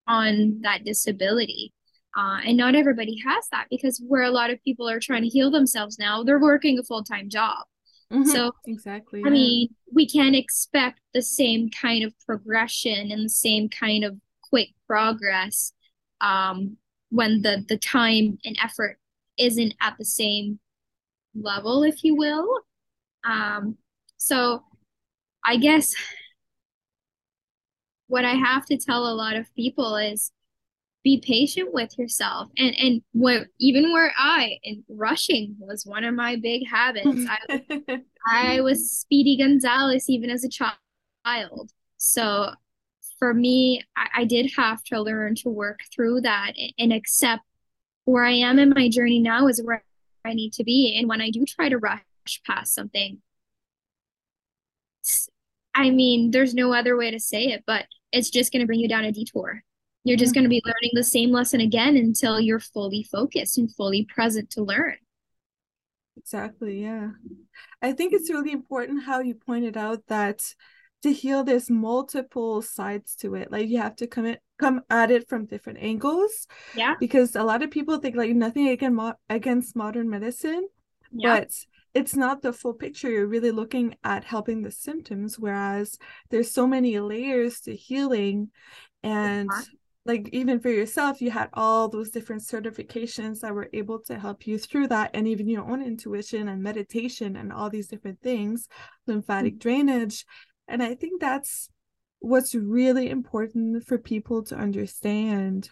on 0.07 0.59
that 0.61 0.83
disability. 0.83 1.73
Uh, 2.15 2.39
and 2.45 2.57
not 2.57 2.75
everybody 2.75 3.17
has 3.25 3.47
that 3.51 3.65
because 3.71 4.01
where 4.07 4.21
a 4.21 4.29
lot 4.29 4.51
of 4.51 4.63
people 4.63 4.87
are 4.87 4.99
trying 4.99 5.23
to 5.23 5.29
heal 5.29 5.49
themselves 5.49 5.97
now, 5.97 6.23
they're 6.23 6.39
working 6.39 6.77
a 6.77 6.83
full 6.83 7.03
time 7.03 7.29
job. 7.29 7.65
Mm-hmm. 8.11 8.29
So, 8.29 8.51
exactly. 8.67 9.23
I 9.25 9.29
mean, 9.29 9.69
we 9.91 10.07
can't 10.07 10.35
expect 10.35 10.99
the 11.13 11.23
same 11.23 11.69
kind 11.69 12.03
of 12.03 12.13
progression 12.25 13.11
and 13.11 13.25
the 13.25 13.29
same 13.29 13.69
kind 13.69 14.03
of 14.03 14.17
quick 14.53 14.69
progress 14.85 15.73
um, 16.21 16.77
when 17.09 17.41
the, 17.41 17.65
the 17.67 17.77
time 17.77 18.37
and 18.45 18.55
effort 18.63 18.99
isn't 19.35 19.73
at 19.81 19.95
the 19.97 20.05
same 20.05 20.59
level, 21.33 21.81
if 21.81 22.03
you 22.03 22.15
will. 22.15 22.59
Um, 23.23 23.77
so, 24.17 24.63
I 25.43 25.57
guess 25.57 25.95
what 28.05 28.25
I 28.25 28.35
have 28.35 28.67
to 28.67 28.77
tell 28.77 29.07
a 29.07 29.15
lot 29.15 29.35
of 29.35 29.47
people 29.55 29.95
is 29.95 30.31
be 31.03 31.19
patient 31.25 31.73
with 31.73 31.97
yourself. 31.97 32.49
And 32.55 32.75
and 32.77 33.01
what 33.11 33.47
even 33.59 33.91
where 33.91 34.13
i 34.17 34.57
and 34.63 34.83
rushing 34.87 35.55
was 35.59 35.85
one 35.85 36.05
of 36.05 36.13
my 36.13 36.37
big 36.37 36.65
habits. 36.65 37.27
I 37.27 38.01
i 38.29 38.61
was 38.61 38.89
speedy 38.89 39.35
gonzalez 39.35 40.09
even 40.09 40.29
as 40.29 40.45
a 40.45 40.49
child. 40.49 41.71
So 41.97 42.51
for 43.23 43.33
me 43.33 43.81
I, 43.95 44.07
I 44.17 44.23
did 44.25 44.51
have 44.57 44.83
to 44.85 45.01
learn 45.01 45.35
to 45.35 45.49
work 45.49 45.79
through 45.95 46.21
that 46.21 46.55
and, 46.57 46.73
and 46.77 46.93
accept 46.93 47.43
where 48.03 48.25
i 48.25 48.31
am 48.31 48.59
in 48.59 48.71
my 48.71 48.89
journey 48.89 49.19
now 49.19 49.47
is 49.47 49.61
where 49.63 49.81
i 50.25 50.33
need 50.33 50.51
to 50.53 50.65
be 50.65 50.97
and 50.99 51.07
when 51.07 51.21
i 51.21 51.29
do 51.29 51.45
try 51.45 51.69
to 51.69 51.77
rush 51.77 52.01
past 52.45 52.75
something 52.75 53.21
i 55.73 55.89
mean 55.89 56.31
there's 56.31 56.53
no 56.53 56.73
other 56.73 56.97
way 56.97 57.11
to 57.11 57.19
say 57.19 57.45
it 57.45 57.63
but 57.65 57.85
it's 58.11 58.29
just 58.29 58.51
going 58.51 58.59
to 58.59 58.67
bring 58.67 58.81
you 58.81 58.89
down 58.89 59.05
a 59.05 59.11
detour 59.13 59.63
you're 60.03 60.17
just 60.17 60.33
going 60.33 60.43
to 60.43 60.49
be 60.49 60.61
learning 60.65 60.91
the 60.91 61.03
same 61.03 61.31
lesson 61.31 61.61
again 61.61 61.95
until 61.95 62.41
you're 62.41 62.59
fully 62.59 63.03
focused 63.03 63.57
and 63.57 63.73
fully 63.73 64.03
present 64.03 64.49
to 64.49 64.61
learn. 64.61 64.97
Exactly. 66.17 66.81
Yeah. 66.81 67.11
I 67.81 67.93
think 67.93 68.11
it's 68.11 68.29
really 68.29 68.51
important 68.51 69.05
how 69.05 69.21
you 69.21 69.33
pointed 69.33 69.77
out 69.77 70.03
that 70.07 70.43
to 71.03 71.13
heal 71.13 71.43
there's 71.43 71.69
multiple 71.69 72.61
sides 72.61 73.15
to 73.17 73.35
it. 73.35 73.51
Like 73.51 73.67
you 73.67 73.77
have 73.77 73.95
to 73.97 74.07
come 74.07 74.25
it 74.25 74.41
come 74.57 74.81
at 74.89 75.11
it 75.11 75.27
from 75.27 75.45
different 75.45 75.79
angles. 75.81 76.47
Yeah. 76.75 76.95
Because 76.99 77.35
a 77.35 77.43
lot 77.43 77.61
of 77.61 77.71
people 77.71 77.97
think 77.97 78.15
like 78.15 78.31
nothing 78.31 78.69
against 78.69 79.17
against 79.29 79.75
modern 79.75 80.09
medicine, 80.09 80.67
yeah. 81.11 81.39
but 81.39 81.51
it's 81.93 82.15
not 82.15 82.41
the 82.41 82.53
full 82.53 82.73
picture. 82.73 83.09
You're 83.09 83.27
really 83.27 83.51
looking 83.51 83.95
at 84.03 84.23
helping 84.23 84.61
the 84.61 84.71
symptoms, 84.71 85.37
whereas 85.37 85.97
there's 86.29 86.51
so 86.51 86.65
many 86.65 86.99
layers 86.99 87.59
to 87.61 87.75
healing 87.75 88.49
and 89.03 89.49
like 90.05 90.29
even 90.33 90.59
for 90.59 90.69
yourself 90.69 91.21
you 91.21 91.31
had 91.31 91.49
all 91.53 91.87
those 91.87 92.09
different 92.09 92.41
certifications 92.41 93.39
that 93.39 93.53
were 93.53 93.69
able 93.73 93.99
to 93.99 94.19
help 94.19 94.45
you 94.45 94.57
through 94.57 94.87
that 94.87 95.11
and 95.13 95.27
even 95.27 95.47
your 95.47 95.69
own 95.69 95.81
intuition 95.81 96.47
and 96.47 96.61
meditation 96.61 97.35
and 97.35 97.53
all 97.53 97.69
these 97.69 97.87
different 97.87 98.19
things 98.21 98.67
lymphatic 99.07 99.53
mm-hmm. 99.53 99.69
drainage 99.69 100.25
and 100.67 100.81
i 100.81 100.95
think 100.95 101.21
that's 101.21 101.69
what's 102.19 102.55
really 102.55 103.09
important 103.09 103.85
for 103.85 103.97
people 103.97 104.43
to 104.43 104.55
understand 104.55 105.69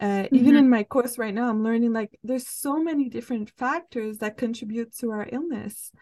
uh, 0.00 0.22
mm-hmm. 0.22 0.36
even 0.36 0.56
in 0.56 0.68
my 0.68 0.82
course 0.82 1.18
right 1.18 1.34
now 1.34 1.48
i'm 1.48 1.62
learning 1.62 1.92
like 1.92 2.18
there's 2.22 2.48
so 2.48 2.82
many 2.82 3.08
different 3.08 3.50
factors 3.50 4.18
that 4.18 4.38
contribute 4.38 4.94
to 4.96 5.10
our 5.10 5.28
illness. 5.30 5.92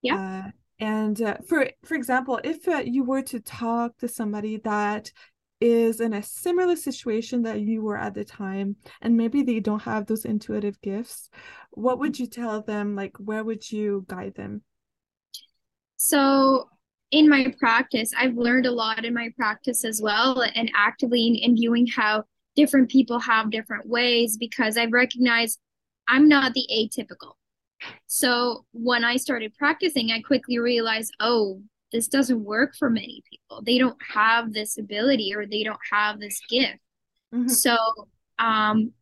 Yeah. 0.00 0.44
Uh, 0.46 0.50
and 0.80 1.20
uh, 1.20 1.36
for 1.46 1.68
for 1.84 1.94
example 1.94 2.40
if 2.42 2.66
uh, 2.66 2.82
you 2.84 3.04
were 3.04 3.22
to 3.22 3.38
talk 3.40 3.96
to 3.98 4.08
somebody 4.08 4.56
that 4.64 5.12
is 5.60 6.00
in 6.00 6.14
a 6.14 6.22
similar 6.22 6.74
situation 6.74 7.42
that 7.42 7.60
you 7.60 7.80
were 7.80 7.96
at 7.96 8.12
the 8.12 8.24
time 8.24 8.76
and 9.00 9.16
maybe 9.16 9.42
they 9.42 9.60
don't 9.60 9.82
have 9.82 10.06
those 10.06 10.24
intuitive 10.24 10.80
gifts 10.80 11.30
what 11.76 11.98
would 11.98 12.18
you 12.18 12.26
tell 12.26 12.62
them? 12.62 12.94
Like 12.94 13.16
where 13.18 13.44
would 13.44 13.70
you 13.70 14.04
guide 14.08 14.34
them? 14.34 14.62
So 15.96 16.68
in 17.14 17.28
my 17.28 17.54
practice 17.58 18.12
i've 18.18 18.34
learned 18.34 18.66
a 18.66 18.70
lot 18.70 19.04
in 19.04 19.14
my 19.14 19.30
practice 19.36 19.84
as 19.84 20.00
well 20.02 20.42
and 20.54 20.70
actively 20.76 21.26
in 21.42 21.54
viewing 21.54 21.86
how 21.86 22.22
different 22.56 22.90
people 22.90 23.18
have 23.18 23.50
different 23.50 23.86
ways 23.88 24.36
because 24.36 24.76
i've 24.76 24.92
recognized 24.92 25.58
i'm 26.08 26.28
not 26.28 26.52
the 26.54 26.66
atypical 26.72 27.34
so 28.06 28.64
when 28.72 29.04
i 29.04 29.16
started 29.16 29.54
practicing 29.56 30.10
i 30.10 30.20
quickly 30.20 30.58
realized 30.58 31.14
oh 31.20 31.60
this 31.94 32.08
doesn't 32.08 32.44
work 32.44 32.74
for 32.76 32.90
many 32.90 33.22
people. 33.30 33.62
They 33.62 33.78
don't 33.78 33.96
have 34.12 34.52
this 34.52 34.76
ability 34.76 35.32
or 35.32 35.46
they 35.46 35.62
don't 35.62 35.78
have 35.92 36.18
this 36.18 36.40
gift. 36.50 36.80
Mm-hmm. 37.32 37.48
So, 37.48 37.76
um, 38.38 38.92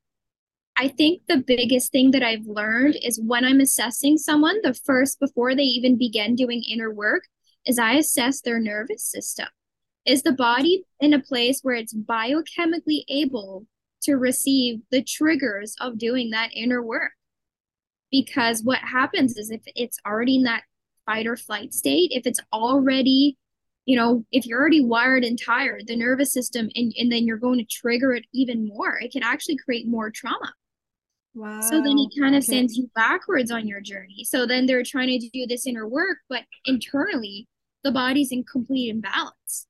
I 0.77 0.89
think 0.89 1.23
the 1.27 1.39
biggest 1.39 1.91
thing 1.91 2.11
that 2.11 2.23
I've 2.23 2.47
learned 2.47 2.97
is 3.03 3.21
when 3.21 3.45
I'm 3.45 3.61
assessing 3.61 4.19
someone, 4.19 4.59
the 4.63 4.75
first, 4.75 5.21
before 5.21 5.55
they 5.55 5.63
even 5.63 5.99
begin 5.99 6.37
doing 6.37 6.63
inner 6.71 6.93
work, 6.93 7.25
is 7.67 7.79
I 7.79 7.95
assess 7.95 8.41
their 8.41 8.59
nervous 8.59 9.05
system. 9.05 9.49
Is 10.05 10.23
the 10.23 10.33
body 10.33 10.85
in 11.01 11.15
a 11.15 11.21
place 11.23 11.61
where 11.63 11.77
it's 11.77 11.95
biochemically 11.95 13.05
able 13.09 13.67
to 14.03 14.15
receive 14.15 14.81
the 14.91 15.03
triggers 15.03 15.77
of 15.81 15.99
doing 15.99 16.31
that 16.31 16.51
inner 16.55 16.83
work? 16.83 17.13
Because 18.11 18.63
what 18.63 18.79
happens 18.79 19.37
is 19.37 19.51
if 19.51 19.63
it's 19.77 19.99
already 20.05 20.37
in 20.37 20.43
that 20.43 20.65
fight 21.07 21.27
or 21.27 21.37
flight 21.37 21.73
state, 21.73 22.11
if 22.13 22.27
it's 22.27 22.41
already, 22.53 23.39
you 23.87 23.97
know, 23.97 24.25
if 24.33 24.45
you're 24.45 24.61
already 24.61 24.85
wired 24.85 25.25
and 25.25 25.41
tired, 25.41 25.87
the 25.87 25.97
nervous 25.97 26.33
system, 26.33 26.69
and, 26.75 26.93
and 26.99 27.11
then 27.11 27.25
you're 27.25 27.39
going 27.39 27.59
to 27.59 27.65
trigger 27.65 28.13
it 28.13 28.25
even 28.35 28.67
more, 28.67 28.99
it 28.99 29.13
can 29.13 29.23
actually 29.23 29.57
create 29.57 29.87
more 29.87 30.11
trauma. 30.11 30.53
Wow. 31.35 31.61
So 31.61 31.81
then 31.81 31.97
it 31.99 32.11
kind 32.21 32.35
of 32.35 32.43
okay. 32.43 32.53
sends 32.53 32.77
you 32.77 32.91
backwards 32.95 33.51
on 33.51 33.67
your 33.67 33.81
journey. 33.81 34.25
So 34.25 34.47
then 34.47 34.67
they're 34.67 34.83
trying 34.85 35.19
to 35.19 35.29
do 35.31 35.47
this 35.47 35.67
inner 35.67 35.89
work, 35.89 36.19
but 36.29 36.43
internally, 36.67 37.49
the 37.85 37.93
body's 37.93 38.33
in 38.33 38.45
complete 38.45 38.91
imbalance. 38.91 39.67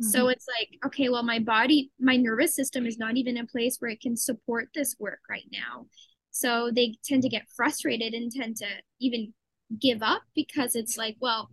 Mm-hmm. 0.00 0.10
So 0.10 0.28
it's 0.28 0.46
like, 0.58 0.78
okay, 0.86 1.08
well, 1.08 1.22
my 1.22 1.38
body, 1.38 1.90
my 2.00 2.16
nervous 2.16 2.54
system 2.54 2.86
is 2.86 2.98
not 2.98 3.16
even 3.16 3.36
in 3.36 3.44
a 3.44 3.46
place 3.46 3.76
where 3.78 3.90
it 3.90 4.00
can 4.00 4.16
support 4.16 4.68
this 4.74 4.96
work 4.98 5.20
right 5.28 5.48
now. 5.52 5.86
So 6.30 6.70
they 6.74 6.96
tend 7.04 7.22
to 7.22 7.28
get 7.28 7.48
frustrated 7.54 8.14
and 8.14 8.30
tend 8.30 8.56
to 8.58 8.66
even 9.00 9.34
give 9.80 10.02
up 10.02 10.22
because 10.34 10.74
it's 10.74 10.96
like, 10.96 11.16
well, 11.20 11.50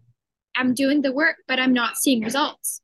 I'm 0.56 0.74
doing 0.74 1.02
the 1.02 1.12
work, 1.12 1.38
but 1.48 1.60
I'm 1.60 1.74
not 1.74 1.98
seeing 1.98 2.24
results. 2.24 2.82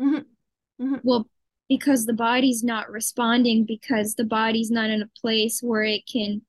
Mm-hmm. 0.00 0.84
Mm-hmm. 0.84 0.96
Well, 1.02 1.26
because 1.68 2.06
the 2.06 2.12
body's 2.12 2.62
not 2.62 2.90
responding, 2.90 3.64
because 3.64 4.14
the 4.14 4.24
body's 4.24 4.70
not 4.70 4.90
in 4.90 5.02
a 5.02 5.20
place 5.20 5.60
where 5.60 5.82
it 5.82 6.02
can 6.10 6.42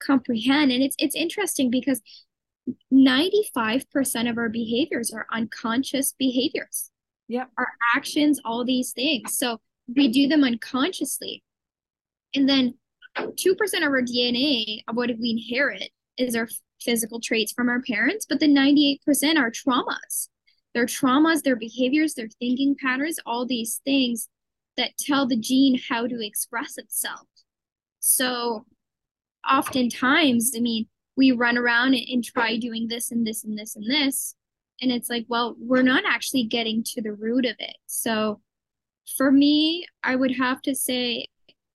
comprehend. 0.00 0.72
And 0.72 0.82
it's 0.82 0.96
it's 0.98 1.14
interesting 1.14 1.70
because 1.70 2.00
95% 2.92 4.30
of 4.30 4.38
our 4.38 4.48
behaviors 4.48 5.12
are 5.12 5.26
unconscious 5.32 6.14
behaviors. 6.18 6.90
Yeah. 7.28 7.44
Our 7.56 7.68
actions, 7.94 8.40
all 8.44 8.64
these 8.64 8.92
things. 8.92 9.38
So 9.38 9.60
we 9.94 10.08
do 10.08 10.26
them 10.28 10.44
unconsciously. 10.44 11.42
And 12.34 12.48
then 12.48 12.74
2% 13.16 13.56
of 13.58 13.82
our 13.82 14.02
DNA 14.02 14.80
of 14.88 14.96
what 14.96 15.10
we 15.20 15.30
inherit 15.30 15.90
is 16.16 16.36
our 16.36 16.48
physical 16.80 17.20
traits 17.20 17.52
from 17.52 17.68
our 17.68 17.82
parents, 17.82 18.26
but 18.28 18.40
the 18.40 18.46
98% 18.46 18.98
are 19.38 19.50
traumas. 19.50 20.28
Their 20.74 20.86
traumas, 20.86 21.42
their 21.42 21.56
behaviors, 21.56 22.14
their 22.14 22.28
thinking 22.38 22.76
patterns, 22.80 23.18
all 23.26 23.46
these 23.46 23.80
things 23.84 24.28
that 24.76 24.96
tell 24.98 25.26
the 25.26 25.36
gene 25.36 25.80
how 25.88 26.06
to 26.06 26.24
express 26.24 26.78
itself. 26.78 27.26
So 28.00 28.64
oftentimes, 29.48 30.52
I 30.56 30.60
mean, 30.60 30.86
we 31.18 31.32
run 31.32 31.58
around 31.58 31.94
and, 31.94 32.08
and 32.08 32.24
try 32.24 32.56
doing 32.56 32.86
this 32.86 33.10
and 33.10 33.26
this 33.26 33.42
and 33.42 33.58
this 33.58 33.74
and 33.74 33.84
this. 33.90 34.36
And 34.80 34.92
it's 34.92 35.10
like, 35.10 35.26
well, 35.28 35.56
we're 35.58 35.82
not 35.82 36.04
actually 36.06 36.44
getting 36.44 36.84
to 36.94 37.02
the 37.02 37.12
root 37.12 37.44
of 37.44 37.56
it. 37.58 37.76
So 37.86 38.40
for 39.16 39.32
me, 39.32 39.84
I 40.04 40.14
would 40.14 40.36
have 40.36 40.62
to 40.62 40.76
say 40.76 41.26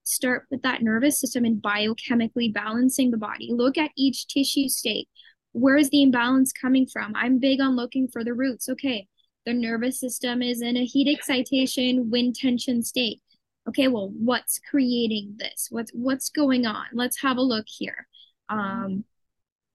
start 0.03 0.45
with 0.49 0.61
that 0.61 0.81
nervous 0.81 1.19
system 1.19 1.43
and 1.43 1.61
biochemically 1.61 2.53
balancing 2.53 3.11
the 3.11 3.17
body. 3.17 3.49
Look 3.51 3.77
at 3.77 3.91
each 3.97 4.27
tissue 4.27 4.69
state. 4.69 5.09
Where 5.51 5.77
is 5.77 5.89
the 5.89 6.03
imbalance 6.03 6.53
coming 6.53 6.87
from? 6.87 7.13
I'm 7.13 7.37
big 7.37 7.59
on 7.59 7.75
looking 7.75 8.07
for 8.07 8.23
the 8.23 8.33
roots. 8.33 8.69
Okay, 8.69 9.07
the 9.45 9.53
nervous 9.53 9.99
system 9.99 10.41
is 10.41 10.61
in 10.61 10.77
a 10.77 10.85
heat 10.85 11.13
excitation, 11.13 12.09
wind 12.09 12.35
tension 12.35 12.81
state. 12.81 13.21
Okay, 13.67 13.89
well, 13.89 14.09
what's 14.17 14.59
creating 14.59 15.35
this? 15.37 15.67
What's 15.69 15.91
what's 15.93 16.29
going 16.29 16.65
on? 16.65 16.85
Let's 16.93 17.21
have 17.21 17.37
a 17.37 17.41
look 17.41 17.65
here. 17.67 18.07
Um, 18.49 19.03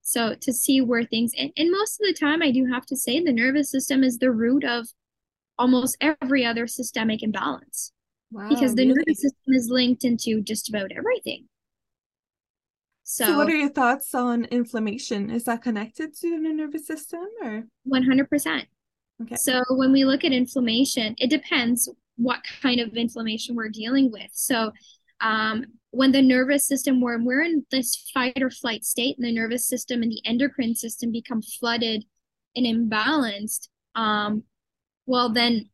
so 0.09 0.33
to 0.41 0.51
see 0.51 0.81
where 0.81 1.03
things 1.03 1.33
and, 1.37 1.51
and 1.55 1.69
most 1.71 1.99
of 1.99 2.07
the 2.07 2.17
time 2.19 2.41
I 2.41 2.51
do 2.51 2.65
have 2.65 2.85
to 2.87 2.97
say 2.97 3.21
the 3.21 3.31
nervous 3.31 3.69
system 3.69 4.03
is 4.03 4.17
the 4.17 4.31
root 4.31 4.63
of 4.63 4.87
almost 5.57 5.97
every 6.01 6.43
other 6.43 6.65
systemic 6.65 7.21
imbalance. 7.21 7.91
Wow, 8.31 8.49
because 8.49 8.73
the 8.75 8.87
really? 8.87 8.95
nervous 9.05 9.21
system 9.21 9.53
is 9.53 9.69
linked 9.69 10.03
into 10.03 10.41
just 10.41 10.69
about 10.69 10.91
everything. 10.91 11.45
So, 13.03 13.25
so, 13.25 13.37
what 13.37 13.49
are 13.49 13.55
your 13.55 13.69
thoughts 13.69 14.13
on 14.15 14.45
inflammation? 14.45 15.29
Is 15.29 15.43
that 15.45 15.63
connected 15.63 16.15
to 16.15 16.41
the 16.41 16.53
nervous 16.53 16.87
system 16.87 17.27
or 17.43 17.63
100%? 17.87 18.65
Okay. 19.21 19.35
So 19.35 19.63
when 19.69 19.91
we 19.91 20.05
look 20.05 20.23
at 20.23 20.31
inflammation, 20.31 21.15
it 21.17 21.29
depends 21.29 21.89
what 22.17 22.39
kind 22.61 22.79
of 22.79 22.95
inflammation 22.95 23.55
we're 23.55 23.69
dealing 23.69 24.11
with. 24.11 24.29
So 24.31 24.71
um, 25.21 25.65
when 25.91 26.11
the 26.11 26.21
nervous 26.21 26.67
system, 26.67 27.01
when 27.01 27.25
we're 27.25 27.41
in 27.41 27.65
this 27.71 28.09
fight 28.13 28.41
or 28.41 28.49
flight 28.49 28.83
state, 28.83 29.17
and 29.17 29.25
the 29.25 29.33
nervous 29.33 29.67
system 29.67 30.03
and 30.03 30.11
the 30.11 30.21
endocrine 30.25 30.75
system 30.75 31.11
become 31.11 31.41
flooded 31.41 32.05
and 32.55 32.65
imbalanced, 32.65 33.69
um, 33.95 34.43
well, 35.05 35.29
then 35.29 35.69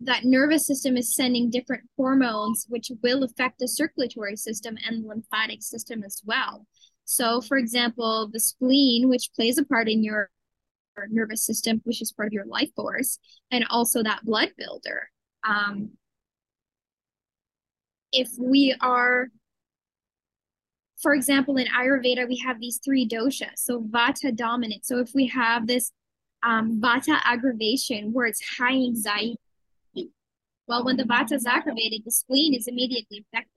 that 0.00 0.24
nervous 0.24 0.66
system 0.66 0.96
is 0.96 1.14
sending 1.14 1.50
different 1.50 1.84
hormones, 1.96 2.66
which 2.68 2.90
will 3.02 3.22
affect 3.22 3.58
the 3.58 3.68
circulatory 3.68 4.36
system 4.36 4.76
and 4.86 5.06
lymphatic 5.06 5.62
system 5.62 6.02
as 6.04 6.20
well. 6.24 6.66
So, 7.04 7.40
for 7.40 7.56
example, 7.56 8.28
the 8.30 8.40
spleen, 8.40 9.08
which 9.08 9.30
plays 9.34 9.56
a 9.56 9.64
part 9.64 9.88
in 9.88 10.02
your 10.02 10.30
nervous 11.10 11.44
system, 11.44 11.80
which 11.84 12.02
is 12.02 12.12
part 12.12 12.26
of 12.26 12.32
your 12.32 12.46
life 12.46 12.70
force, 12.76 13.18
and 13.50 13.64
also 13.70 14.02
that 14.02 14.24
blood 14.24 14.50
builder. 14.56 15.10
Um, 15.46 15.92
if 18.14 18.30
we 18.38 18.74
are, 18.80 19.28
for 21.02 21.14
example, 21.14 21.56
in 21.56 21.66
Ayurveda, 21.66 22.28
we 22.28 22.38
have 22.38 22.60
these 22.60 22.80
three 22.84 23.06
doshas, 23.06 23.56
so 23.56 23.82
Vata 23.82 24.34
dominant. 24.34 24.86
So 24.86 24.98
if 24.98 25.10
we 25.14 25.26
have 25.28 25.66
this 25.66 25.92
um, 26.42 26.80
Vata 26.80 27.18
aggravation 27.24 28.12
where 28.12 28.26
it's 28.26 28.42
high 28.58 28.74
anxiety, 28.74 29.36
well, 30.66 30.84
when 30.84 30.96
the 30.96 31.04
Vata 31.04 31.32
is 31.32 31.46
aggravated, 31.46 32.02
the 32.04 32.10
spleen 32.10 32.54
is 32.54 32.68
immediately 32.68 33.24
affected. 33.26 33.50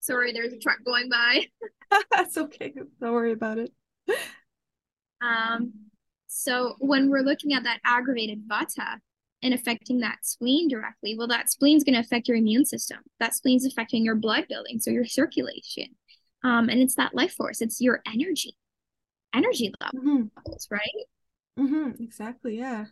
Sorry, 0.00 0.32
there's 0.32 0.52
a 0.52 0.58
truck 0.58 0.78
going 0.84 1.08
by. 1.08 1.46
That's 2.10 2.36
okay. 2.36 2.74
Don't 3.00 3.12
worry 3.12 3.32
about 3.32 3.58
it. 3.58 3.72
Um, 5.22 5.72
so 6.26 6.74
when 6.78 7.08
we're 7.08 7.22
looking 7.22 7.54
at 7.54 7.62
that 7.62 7.78
aggravated 7.84 8.42
vata 8.46 8.98
and 9.44 9.52
affecting 9.52 10.00
that 10.00 10.18
spleen 10.22 10.68
directly, 10.68 11.14
well, 11.16 11.28
that 11.28 11.50
spleen 11.50 11.76
is 11.76 11.84
going 11.84 11.94
to 11.94 12.00
affect 12.00 12.26
your 12.26 12.36
immune 12.36 12.64
system. 12.64 12.98
That 13.20 13.34
spleen 13.34 13.58
is 13.58 13.66
affecting 13.66 14.04
your 14.04 14.16
blood 14.16 14.46
building, 14.48 14.80
so 14.80 14.90
your 14.90 15.04
circulation. 15.04 15.94
Um, 16.42 16.68
and 16.68 16.80
it's 16.80 16.96
that 16.96 17.14
life 17.14 17.34
force, 17.34 17.60
it's 17.60 17.80
your 17.80 18.00
energy, 18.06 18.56
energy 19.34 19.72
levels, 19.80 20.26
mm-hmm. 20.36 20.74
right? 20.74 21.04
Mm-hmm, 21.58 22.02
exactly. 22.02 22.58
Yeah. 22.58 22.86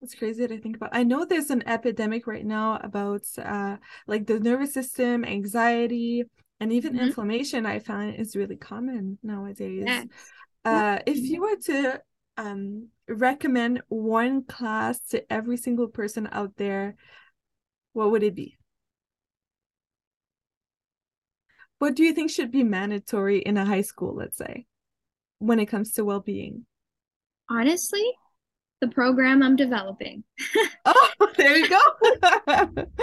That's 0.00 0.14
crazy 0.14 0.46
to 0.46 0.58
think 0.58 0.76
about. 0.76 0.90
I 0.92 1.02
know 1.02 1.24
there's 1.24 1.50
an 1.50 1.66
epidemic 1.66 2.26
right 2.26 2.44
now 2.44 2.78
about 2.82 3.22
uh 3.36 3.76
like 4.06 4.26
the 4.26 4.40
nervous 4.40 4.72
system, 4.72 5.26
anxiety, 5.26 6.24
and 6.58 6.72
even 6.72 6.94
mm-hmm. 6.94 7.06
inflammation. 7.06 7.66
I 7.66 7.80
find 7.80 8.16
is 8.16 8.34
really 8.34 8.56
common 8.56 9.18
nowadays. 9.22 9.84
Yes. 9.86 10.06
Uh, 10.64 10.98
if 11.06 11.18
you 11.18 11.42
were 11.42 11.56
to 11.56 12.00
um, 12.38 12.88
recommend 13.10 13.82
one 13.88 14.44
class 14.44 15.00
to 15.10 15.30
every 15.32 15.56
single 15.56 15.88
person 15.88 16.28
out 16.32 16.56
there, 16.56 16.96
what 17.92 18.10
would 18.10 18.22
it 18.22 18.34
be? 18.34 18.56
What 21.78 21.94
do 21.94 22.02
you 22.02 22.12
think 22.12 22.30
should 22.30 22.50
be 22.50 22.62
mandatory 22.62 23.38
in 23.38 23.56
a 23.56 23.64
high 23.64 23.80
school, 23.80 24.14
let's 24.14 24.36
say, 24.36 24.66
when 25.38 25.58
it 25.58 25.66
comes 25.66 25.92
to 25.92 26.04
well 26.04 26.20
being? 26.20 26.66
Honestly, 27.48 28.04
the 28.80 28.88
program 28.88 29.42
I'm 29.42 29.56
developing. 29.56 30.24
oh, 30.84 31.10
there 31.36 31.56
you 31.56 31.68
go. 31.68 31.76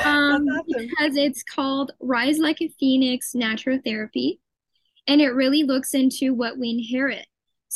um, 0.03 0.45
awesome. 0.45 0.65
Because 0.67 1.15
it's 1.15 1.43
called 1.43 1.91
Rise 1.99 2.37
Like 2.37 2.61
a 2.61 2.69
Phoenix 2.79 3.33
Natural 3.33 3.79
Therapy. 3.83 4.39
And 5.07 5.21
it 5.21 5.29
really 5.29 5.63
looks 5.63 5.93
into 5.93 6.33
what 6.33 6.57
we 6.57 6.69
inherit. 6.69 7.25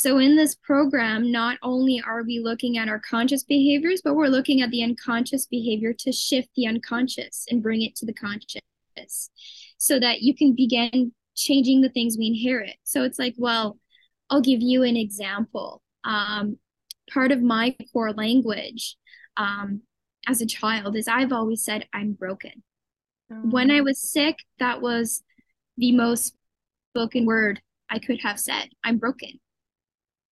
So 0.02 0.18
in 0.18 0.34
this 0.34 0.56
program, 0.56 1.30
not 1.30 1.58
only 1.62 2.02
are 2.04 2.24
we 2.24 2.40
looking 2.40 2.76
at 2.76 2.88
our 2.88 2.98
conscious 2.98 3.44
behaviors, 3.44 4.02
but 4.02 4.16
we're 4.16 4.26
looking 4.26 4.60
at 4.60 4.72
the 4.72 4.82
unconscious 4.82 5.46
behavior 5.46 5.92
to 6.00 6.10
shift 6.10 6.48
the 6.56 6.66
unconscious 6.66 7.46
and 7.48 7.62
bring 7.62 7.82
it 7.82 7.94
to 7.94 8.06
the 8.06 8.12
conscious 8.12 9.30
so 9.78 10.00
that 10.00 10.22
you 10.22 10.34
can 10.34 10.56
begin 10.56 11.12
changing 11.36 11.82
the 11.82 11.88
things 11.88 12.18
we 12.18 12.26
inherit. 12.26 12.74
So 12.82 13.04
it's 13.04 13.20
like, 13.20 13.36
well, 13.38 13.78
I'll 14.28 14.40
give 14.40 14.60
you 14.60 14.82
an 14.82 14.96
example. 14.96 15.82
Um, 16.02 16.58
part 17.08 17.30
of 17.30 17.40
my 17.40 17.76
core 17.92 18.12
language 18.12 18.96
um, 19.36 19.82
as 20.26 20.40
a 20.40 20.46
child 20.46 20.96
is 20.96 21.06
I've 21.06 21.32
always 21.32 21.64
said, 21.64 21.86
I'm 21.94 22.14
broken. 22.14 22.64
When 23.28 23.70
I 23.70 23.82
was 23.82 24.02
sick, 24.02 24.34
that 24.58 24.82
was 24.82 25.22
the 25.76 25.92
most 25.92 26.34
spoken 26.90 27.24
word 27.24 27.62
I 27.88 28.00
could 28.00 28.18
have 28.22 28.40
said. 28.40 28.70
I'm 28.82 28.98
broken 28.98 29.38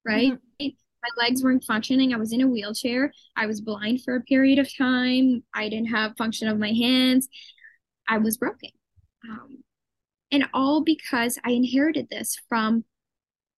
right? 0.06 0.32
Mm-hmm. 0.32 0.66
My 1.02 1.24
legs 1.24 1.42
weren't 1.42 1.64
functioning. 1.64 2.12
I 2.12 2.18
was 2.18 2.32
in 2.32 2.42
a 2.42 2.46
wheelchair. 2.46 3.12
I 3.34 3.46
was 3.46 3.62
blind 3.62 4.02
for 4.02 4.16
a 4.16 4.20
period 4.20 4.58
of 4.58 4.76
time. 4.76 5.44
I 5.54 5.68
didn't 5.68 5.88
have 5.88 6.16
function 6.18 6.46
of 6.48 6.58
my 6.58 6.72
hands. 6.72 7.28
I 8.06 8.18
was 8.18 8.36
broken. 8.36 8.70
Um, 9.28 9.64
and 10.30 10.44
all 10.52 10.82
because 10.82 11.38
I 11.44 11.52
inherited 11.52 12.08
this 12.10 12.36
from 12.48 12.84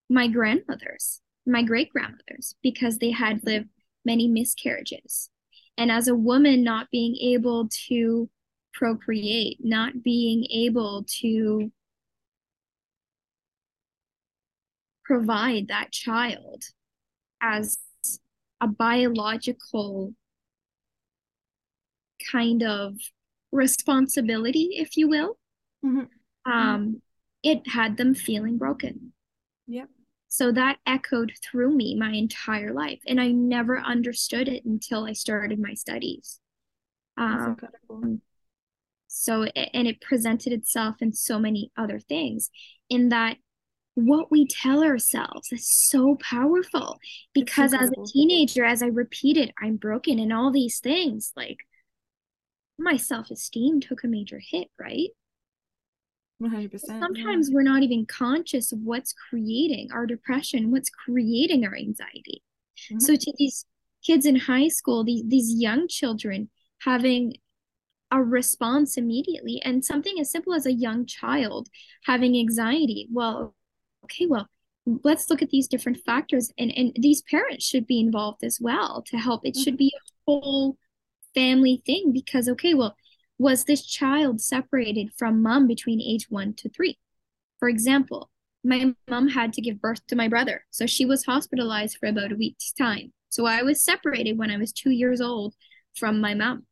my 0.08 0.28
grandmothers, 0.28 1.20
my 1.46 1.62
great 1.62 1.90
grandmothers, 1.90 2.54
because 2.62 2.98
they 2.98 3.10
had 3.10 3.44
lived 3.44 3.68
many 4.04 4.28
miscarriages. 4.28 5.30
And 5.76 5.90
as 5.90 6.08
a 6.08 6.14
woman, 6.14 6.62
not 6.62 6.90
being 6.90 7.16
able 7.16 7.68
to 7.88 8.28
procreate, 8.74 9.58
not 9.60 10.02
being 10.02 10.46
able 10.50 11.04
to 11.20 11.72
provide 15.12 15.68
that 15.68 15.92
child 15.92 16.64
as 17.42 17.76
a 18.62 18.66
biological 18.66 20.14
kind 22.30 22.62
of 22.62 22.94
responsibility, 23.50 24.70
if 24.72 24.96
you 24.96 25.10
will. 25.10 25.36
Mm-hmm. 25.84 26.50
Um, 26.50 27.02
it 27.42 27.68
had 27.68 27.98
them 27.98 28.14
feeling 28.14 28.56
broken. 28.56 29.12
Yep. 29.66 29.90
So 30.28 30.50
that 30.52 30.78
echoed 30.86 31.32
through 31.44 31.76
me 31.76 31.94
my 31.94 32.12
entire 32.12 32.72
life, 32.72 33.00
and 33.06 33.20
I 33.20 33.32
never 33.32 33.78
understood 33.78 34.48
it 34.48 34.64
until 34.64 35.04
I 35.04 35.12
started 35.12 35.60
my 35.60 35.74
studies. 35.74 36.40
Um, 37.18 37.58
so, 39.08 39.42
and 39.42 39.86
it 39.86 40.00
presented 40.00 40.54
itself 40.54 40.96
in 41.00 41.12
so 41.12 41.38
many 41.38 41.70
other 41.76 42.00
things. 42.00 42.48
In 42.88 43.10
that 43.10 43.36
what 43.94 44.30
we 44.30 44.46
tell 44.46 44.82
ourselves 44.82 45.52
is 45.52 45.68
so 45.68 46.16
powerful 46.16 46.98
because 47.34 47.74
as 47.74 47.90
a 47.90 48.12
teenager 48.12 48.64
as 48.64 48.82
i 48.82 48.86
repeated 48.86 49.52
i'm 49.60 49.76
broken 49.76 50.18
and 50.18 50.32
all 50.32 50.50
these 50.50 50.78
things 50.78 51.32
like 51.36 51.58
my 52.78 52.96
self-esteem 52.96 53.80
took 53.80 54.02
a 54.02 54.08
major 54.08 54.40
hit 54.50 54.68
right 54.78 55.10
100% 56.42 56.80
sometimes 56.80 57.48
yeah. 57.48 57.54
we're 57.54 57.62
not 57.62 57.82
even 57.82 58.06
conscious 58.06 58.72
of 58.72 58.80
what's 58.80 59.12
creating 59.12 59.88
our 59.92 60.06
depression 60.06 60.70
what's 60.70 60.90
creating 60.90 61.64
our 61.64 61.76
anxiety 61.76 62.42
mm-hmm. 62.90 62.98
so 62.98 63.14
to 63.14 63.32
these 63.36 63.66
kids 64.04 64.26
in 64.26 64.36
high 64.36 64.68
school 64.68 65.04
these, 65.04 65.22
these 65.28 65.54
young 65.54 65.86
children 65.86 66.48
having 66.80 67.34
a 68.10 68.22
response 68.22 68.96
immediately 68.96 69.60
and 69.64 69.84
something 69.84 70.18
as 70.18 70.30
simple 70.30 70.52
as 70.52 70.66
a 70.66 70.72
young 70.72 71.06
child 71.06 71.68
having 72.06 72.36
anxiety 72.36 73.06
well 73.12 73.54
okay, 74.04 74.26
well, 74.26 74.48
let's 75.04 75.30
look 75.30 75.42
at 75.42 75.50
these 75.50 75.68
different 75.68 75.98
factors 76.04 76.50
and, 76.58 76.72
and 76.76 76.92
these 76.98 77.22
parents 77.22 77.64
should 77.64 77.86
be 77.86 78.00
involved 78.00 78.42
as 78.42 78.58
well 78.60 79.02
to 79.06 79.16
help. 79.16 79.44
It 79.44 79.56
should 79.56 79.76
be 79.76 79.92
a 79.94 80.12
whole 80.26 80.76
family 81.34 81.82
thing 81.86 82.12
because, 82.12 82.48
okay, 82.48 82.74
well, 82.74 82.96
was 83.38 83.64
this 83.64 83.84
child 83.86 84.40
separated 84.40 85.10
from 85.16 85.42
mom 85.42 85.66
between 85.66 86.00
age 86.00 86.26
one 86.28 86.54
to 86.54 86.68
three? 86.68 86.98
For 87.58 87.68
example, 87.68 88.30
my 88.64 88.94
mom 89.08 89.28
had 89.28 89.52
to 89.54 89.60
give 89.60 89.80
birth 89.80 90.06
to 90.08 90.16
my 90.16 90.28
brother, 90.28 90.64
so 90.70 90.86
she 90.86 91.04
was 91.04 91.24
hospitalized 91.24 91.96
for 91.98 92.06
about 92.06 92.32
a 92.32 92.36
week's 92.36 92.72
time. 92.72 93.12
So 93.28 93.46
I 93.46 93.62
was 93.62 93.82
separated 93.82 94.38
when 94.38 94.50
I 94.50 94.58
was 94.58 94.72
two 94.72 94.90
years 94.90 95.20
old 95.20 95.54
from 95.96 96.20
my 96.20 96.34
mom. 96.34 96.66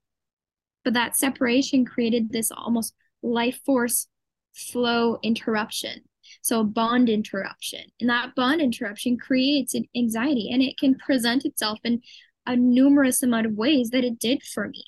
But 0.85 0.95
that 0.95 1.16
separation 1.16 1.85
created 1.85 2.31
this 2.31 2.51
almost 2.51 2.95
life 3.23 3.61
force 3.64 4.07
flow 4.55 5.19
interruption. 5.23 6.03
So 6.42 6.64
bond 6.64 7.09
interruption. 7.09 7.85
And 8.00 8.09
that 8.09 8.35
bond 8.35 8.61
interruption 8.61 9.18
creates 9.18 9.74
an 9.74 9.87
anxiety 9.94 10.50
and 10.50 10.62
it 10.62 10.79
can 10.79 10.94
present 10.94 11.44
itself 11.44 11.79
in 11.85 12.03
a 12.46 12.57
numerous 12.57 13.22
amount 13.22 13.46
of 13.46 13.55
ways 13.55 13.90
that 13.90 14.05
it 14.05 14.18
did 14.18 14.42
for 14.42 14.68
me. 14.68 14.85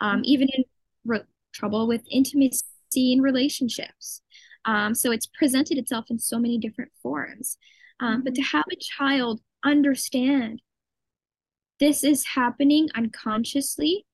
Um, 0.00 0.22
even 0.24 0.48
in 0.56 0.64
re- 1.04 1.24
trouble 1.52 1.86
with 1.86 2.02
intimacy 2.10 2.62
in 2.94 3.20
relationships. 3.20 4.22
Um, 4.64 4.94
so 4.94 5.10
it's 5.10 5.26
presented 5.26 5.78
itself 5.78 6.06
in 6.10 6.18
so 6.18 6.38
many 6.38 6.58
different 6.58 6.92
forms. 7.02 7.56
Um, 7.98 8.22
but 8.24 8.34
to 8.34 8.42
have 8.42 8.64
a 8.70 8.76
child 8.76 9.40
understand 9.64 10.62
this 11.80 12.04
is 12.04 12.26
happening 12.34 12.88
unconsciously. 12.94 14.04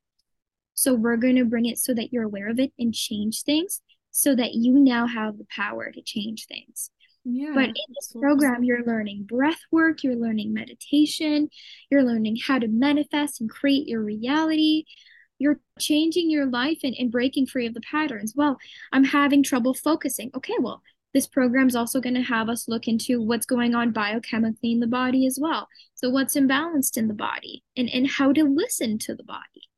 So 0.75 0.95
we're 0.95 1.17
going 1.17 1.37
to 1.37 1.45
bring 1.45 1.67
it 1.67 1.79
so 1.79 1.95
that 1.95 2.13
you're 2.13 2.25
aware 2.25 2.49
of 2.49 2.61
it 2.61 2.73
and 2.79 2.95
change 2.95 3.43
things 3.43 3.83
so 4.17 4.35
that 4.35 4.55
you 4.55 4.73
now 4.73 5.07
have 5.07 5.37
the 5.37 5.47
power 5.55 5.93
to 5.93 6.01
change 6.01 6.47
things. 6.47 6.91
Yeah, 7.23 7.51
but 7.55 7.65
in 7.65 7.75
this 7.95 8.15
program, 8.19 8.65
you're 8.65 8.85
learning 8.85 9.25
breath 9.25 9.61
work, 9.71 10.03
you're 10.03 10.17
learning 10.17 10.55
meditation, 10.55 11.51
you're 11.91 12.03
learning 12.03 12.39
how 12.47 12.59
to 12.59 12.67
manifest 12.67 13.43
and 13.43 13.51
create 13.51 13.87
your 13.87 14.03
reality. 14.03 14.85
You're 15.39 15.61
changing 15.79 16.31
your 16.31 16.47
life 16.47 16.79
and, 16.83 16.95
and 16.99 17.11
breaking 17.11 17.47
free 17.47 17.67
of 17.67 17.75
the 17.75 17.83
patterns. 17.83 18.33
Well, 18.35 18.57
I'm 18.91 19.05
having 19.05 19.43
trouble 19.43 19.75
focusing. 19.75 20.31
Okay, 20.35 20.55
well, 20.61 20.83
this 21.13 21.27
program 21.27 21.69
is 21.69 21.77
also 21.77 22.01
going 22.01 22.15
to 22.15 22.23
have 22.23 22.49
us 22.49 22.69
look 22.69 22.89
into 22.89 23.21
what's 23.21 23.45
going 23.45 23.75
on 23.75 23.93
biochemically 23.93 24.73
in 24.73 24.81
the 24.81 24.87
body 24.87 25.27
as 25.27 25.39
well. 25.39 25.69
So, 25.95 26.09
what's 26.09 26.37
imbalanced 26.37 26.97
in 26.97 27.09
the 27.09 27.15
body 27.15 27.63
and, 27.77 27.91
and 27.91 28.09
how 28.09 28.33
to 28.33 28.45
listen 28.45 28.99
to 29.01 29.15
the 29.15 29.25
body. 29.25 29.69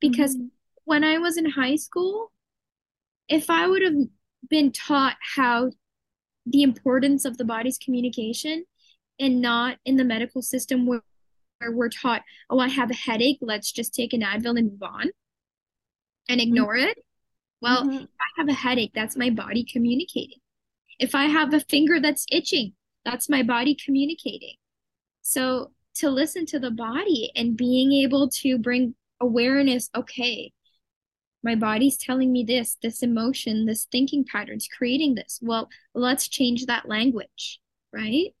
Because 0.00 0.36
mm-hmm. 0.36 0.48
when 0.84 1.02
I 1.02 1.16
was 1.16 1.38
in 1.38 1.48
high 1.48 1.76
school, 1.76 2.30
if 3.28 3.50
I 3.50 3.66
would 3.66 3.82
have 3.82 3.94
been 4.48 4.72
taught 4.72 5.16
how 5.36 5.70
the 6.46 6.62
importance 6.62 7.24
of 7.24 7.38
the 7.38 7.44
body's 7.44 7.78
communication 7.78 8.64
and 9.18 9.40
not 9.40 9.78
in 9.84 9.96
the 9.96 10.04
medical 10.04 10.42
system 10.42 10.86
where, 10.86 11.02
where 11.58 11.72
we're 11.72 11.88
taught, 11.88 12.22
oh, 12.50 12.58
I 12.58 12.68
have 12.68 12.90
a 12.90 12.94
headache, 12.94 13.38
let's 13.40 13.72
just 13.72 13.94
take 13.94 14.12
an 14.12 14.20
Advil 14.22 14.58
and 14.58 14.70
move 14.70 14.82
on 14.82 15.10
and 16.28 16.40
ignore 16.40 16.76
mm-hmm. 16.76 16.88
it. 16.88 16.98
Well, 17.60 17.84
mm-hmm. 17.84 18.04
if 18.04 18.08
I 18.20 18.40
have 18.40 18.48
a 18.48 18.52
headache, 18.52 18.92
that's 18.94 19.16
my 19.16 19.30
body 19.30 19.64
communicating. 19.64 20.38
If 20.98 21.14
I 21.14 21.24
have 21.24 21.52
a 21.52 21.60
finger 21.60 22.00
that's 22.00 22.26
itching, 22.30 22.74
that's 23.04 23.28
my 23.28 23.42
body 23.42 23.74
communicating. 23.74 24.54
So 25.22 25.72
to 25.96 26.10
listen 26.10 26.46
to 26.46 26.58
the 26.58 26.70
body 26.70 27.32
and 27.34 27.56
being 27.56 27.92
able 27.92 28.28
to 28.28 28.58
bring 28.58 28.94
awareness, 29.20 29.90
okay, 29.94 30.52
my 31.46 31.54
body's 31.54 31.96
telling 31.96 32.32
me 32.32 32.42
this, 32.42 32.76
this 32.82 33.02
emotion, 33.02 33.66
this 33.66 33.86
thinking 33.90 34.24
patterns, 34.24 34.68
creating 34.76 35.14
this. 35.14 35.38
Well, 35.40 35.68
let's 35.94 36.28
change 36.28 36.66
that 36.66 36.88
language, 36.88 37.60
right? 37.92 38.34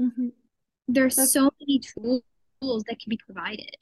Mm-hmm. 0.00 0.28
There's 0.88 1.14
That's- 1.14 1.32
so 1.32 1.50
many 1.60 1.78
tools 1.78 2.22
that 2.60 2.98
can 3.00 3.08
be 3.08 3.20
provided. 3.24 3.76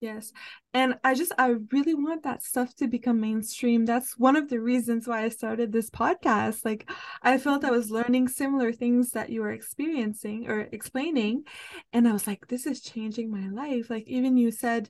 Yes. 0.00 0.32
And 0.72 0.94
I 1.04 1.14
just, 1.14 1.30
I 1.36 1.56
really 1.70 1.94
want 1.94 2.22
that 2.22 2.42
stuff 2.42 2.74
to 2.76 2.88
become 2.88 3.20
mainstream. 3.20 3.84
That's 3.84 4.18
one 4.18 4.34
of 4.34 4.48
the 4.48 4.58
reasons 4.58 5.06
why 5.06 5.24
I 5.24 5.28
started 5.28 5.70
this 5.70 5.90
podcast. 5.90 6.64
Like, 6.64 6.90
I 7.22 7.36
felt 7.36 7.66
I 7.66 7.70
was 7.70 7.90
learning 7.90 8.28
similar 8.28 8.72
things 8.72 9.10
that 9.10 9.28
you 9.28 9.42
were 9.42 9.52
experiencing 9.52 10.48
or 10.48 10.60
explaining. 10.72 11.44
And 11.92 12.08
I 12.08 12.12
was 12.12 12.26
like, 12.26 12.48
this 12.48 12.66
is 12.66 12.80
changing 12.80 13.30
my 13.30 13.48
life. 13.50 13.90
Like, 13.90 14.08
even 14.08 14.38
you 14.38 14.50
said 14.50 14.88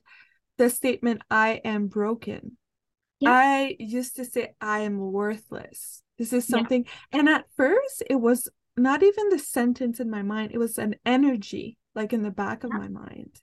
the 0.57 0.69
statement, 0.69 1.21
I 1.29 1.59
am 1.65 1.87
broken. 1.87 2.57
Yeah. 3.21 3.31
I 3.31 3.75
used 3.79 4.17
to 4.17 4.25
say, 4.25 4.53
I 4.59 4.79
am 4.79 4.99
worthless. 4.99 6.03
This 6.17 6.33
is 6.33 6.45
something. 6.45 6.85
Yeah. 6.85 7.19
And 7.19 7.29
at 7.29 7.45
first, 7.55 8.03
it 8.09 8.15
was 8.15 8.49
not 8.75 9.03
even 9.03 9.29
the 9.29 9.39
sentence 9.39 9.99
in 9.99 10.09
my 10.09 10.21
mind, 10.21 10.51
it 10.53 10.57
was 10.57 10.77
an 10.77 10.95
energy 11.05 11.77
like 11.95 12.13
in 12.13 12.23
the 12.23 12.31
back 12.31 12.63
of 12.63 12.71
yeah. 12.73 12.79
my 12.79 12.87
mind 12.87 13.41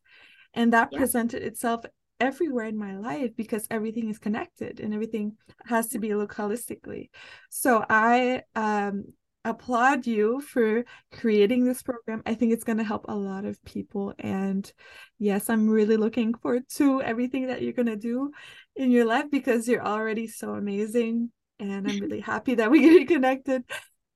and 0.54 0.72
that 0.72 0.92
presented 0.92 1.42
itself 1.42 1.84
everywhere 2.20 2.66
in 2.66 2.76
my 2.76 2.96
life 2.96 3.30
because 3.36 3.66
everything 3.70 4.08
is 4.08 4.18
connected 4.18 4.80
and 4.80 4.92
everything 4.92 5.36
has 5.66 5.88
to 5.88 5.98
be 5.98 6.14
looked 6.14 6.36
holistically 6.36 7.10
so 7.48 7.84
i 7.88 8.42
um 8.56 9.04
applaud 9.44 10.04
you 10.04 10.40
for 10.40 10.84
creating 11.12 11.64
this 11.64 11.80
program 11.80 12.22
i 12.26 12.34
think 12.34 12.52
it's 12.52 12.64
going 12.64 12.76
to 12.76 12.84
help 12.84 13.06
a 13.08 13.14
lot 13.14 13.44
of 13.44 13.62
people 13.64 14.12
and 14.18 14.72
yes 15.18 15.48
i'm 15.48 15.68
really 15.68 15.96
looking 15.96 16.34
forward 16.34 16.68
to 16.68 17.00
everything 17.02 17.46
that 17.46 17.62
you're 17.62 17.72
going 17.72 17.86
to 17.86 17.96
do 17.96 18.32
in 18.78 18.90
your 18.90 19.04
life 19.04 19.26
because 19.30 19.68
you're 19.68 19.84
already 19.84 20.26
so 20.26 20.54
amazing 20.54 21.30
and 21.58 21.88
i'm 21.88 21.98
really 21.98 22.20
happy 22.20 22.54
that 22.54 22.70
we 22.70 22.80
get 22.98 23.08
connected. 23.08 23.64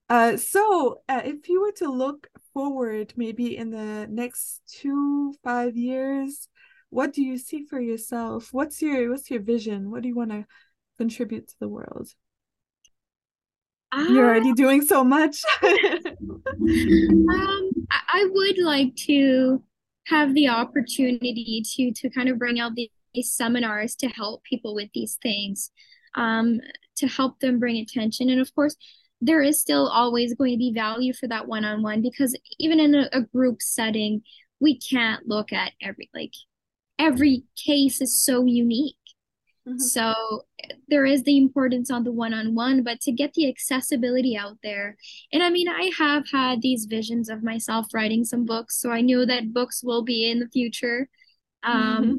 Uh, 0.09 0.37
so 0.37 1.01
uh, 1.09 1.22
if 1.25 1.48
you 1.48 1.62
were 1.62 1.72
to 1.72 1.90
look 1.90 2.29
forward 2.53 3.14
maybe 3.16 3.57
in 3.57 3.70
the 3.70 4.07
next 4.11 4.61
two 4.68 5.33
five 5.42 5.77
years 5.77 6.48
what 6.92 7.14
do 7.14 7.22
you 7.22 7.38
see 7.38 7.64
for 7.64 7.81
yourself? 7.81 8.53
What's 8.53 8.83
your 8.83 9.11
what's 9.11 9.31
your 9.31 9.40
vision? 9.40 9.90
What 9.90 10.03
do 10.03 10.09
you 10.09 10.14
want 10.14 10.31
to 10.31 10.44
contribute 10.98 11.48
to 11.48 11.55
the 11.59 11.68
world? 11.68 12.11
Uh, 13.90 14.07
you're 14.11 14.27
already 14.27 14.53
doing 14.53 14.83
so 14.83 15.03
much. 15.03 15.42
Um 17.92 17.96
i 18.09 18.27
would 18.31 18.59
like 18.59 18.94
to 18.94 19.62
have 20.07 20.35
the 20.35 20.48
opportunity 20.48 21.62
to 21.75 21.92
to 21.92 22.11
kind 22.11 22.29
of 22.29 22.38
bring 22.38 22.61
out 22.61 22.75
these 22.75 22.90
seminars 23.20 23.94
to 23.96 24.09
help 24.09 24.42
people 24.44 24.75
with 24.75 24.88
these 24.94 25.18
things 25.22 25.70
um 26.14 26.61
to 26.96 27.07
help 27.07 27.40
them 27.40 27.59
bring 27.59 27.77
attention. 27.79 28.31
And 28.31 28.40
of 28.40 28.55
course 28.55 28.77
there 29.25 29.40
is 29.40 29.61
still 29.61 29.87
always 29.87 30.35
going 30.35 30.53
to 30.53 30.59
be 30.59 30.72
value 30.72 31.12
for 31.12 31.29
that 31.29 31.46
one-on-one 31.46 32.03
because 32.03 32.37
even 32.59 32.81
in 32.81 32.94
a, 32.94 33.09
a 33.12 33.20
group 33.20 33.62
setting 33.62 34.22
we 34.61 34.79
can't 34.79 35.29
look 35.29 35.53
at 35.53 35.72
every 35.81 36.11
like 36.12 36.33
every 36.98 37.44
case 37.57 38.01
is 38.01 38.20
so 38.25 38.44
unique. 38.44 38.96
Mm-hmm. 39.66 39.79
so 39.79 40.42
there 40.88 41.05
is 41.05 41.22
the 41.22 41.38
importance 41.38 41.88
on 41.88 42.03
the 42.03 42.11
one-on-one 42.11 42.83
but 42.83 43.01
to 43.03 43.12
get 43.12 43.33
the 43.35 43.48
accessibility 43.48 44.37
out 44.37 44.57
there 44.64 44.96
and 45.33 45.40
i 45.40 45.51
mean 45.51 45.68
i 45.68 45.88
have 45.96 46.25
had 46.33 46.62
these 46.62 46.87
visions 46.87 47.29
of 47.29 47.44
myself 47.44 47.87
writing 47.94 48.25
some 48.25 48.44
books 48.44 48.81
so 48.81 48.90
i 48.90 49.01
know 49.01 49.25
that 49.25 49.53
books 49.53 49.81
will 49.85 50.03
be 50.03 50.29
in 50.29 50.40
the 50.40 50.48
future. 50.48 51.09
Um, 51.64 52.18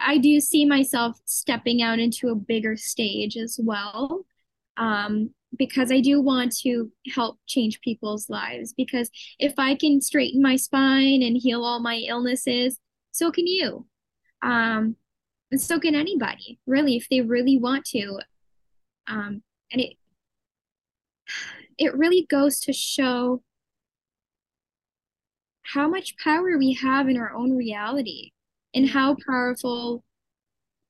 I 0.00 0.18
do 0.18 0.40
see 0.40 0.64
myself 0.64 1.18
stepping 1.24 1.82
out 1.82 1.98
into 1.98 2.28
a 2.28 2.34
bigger 2.34 2.76
stage 2.76 3.36
as 3.36 3.58
well 3.62 4.24
um, 4.76 5.30
because 5.56 5.92
I 5.92 6.00
do 6.00 6.20
want 6.20 6.56
to 6.58 6.90
help 7.14 7.38
change 7.46 7.80
people's 7.80 8.28
lives. 8.28 8.72
Because 8.72 9.10
if 9.38 9.54
I 9.58 9.74
can 9.74 10.00
straighten 10.00 10.42
my 10.42 10.56
spine 10.56 11.22
and 11.22 11.36
heal 11.36 11.64
all 11.64 11.80
my 11.80 11.96
illnesses, 11.96 12.78
so 13.12 13.30
can 13.30 13.46
you. 13.46 13.86
Um, 14.42 14.96
and 15.50 15.60
so 15.60 15.78
can 15.78 15.94
anybody, 15.94 16.58
really, 16.66 16.96
if 16.96 17.08
they 17.08 17.20
really 17.20 17.58
want 17.58 17.84
to. 17.86 18.18
Um, 19.06 19.42
and 19.70 19.80
it 19.80 19.94
it 21.76 21.96
really 21.96 22.26
goes 22.28 22.60
to 22.60 22.72
show 22.72 23.42
how 25.62 25.88
much 25.88 26.16
power 26.18 26.56
we 26.56 26.74
have 26.74 27.08
in 27.08 27.16
our 27.16 27.34
own 27.34 27.56
reality 27.56 28.30
and 28.74 28.88
how 28.88 29.16
powerful 29.26 30.04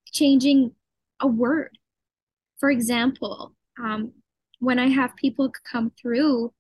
changing 0.07 0.73
a 1.21 1.27
word. 1.27 1.77
For 2.59 2.71
example, 2.71 3.55
um, 3.79 4.13
when 4.61 4.79
I 4.79 4.89
have 4.89 5.17
people 5.17 5.53
come 5.71 5.93
through 6.01 6.53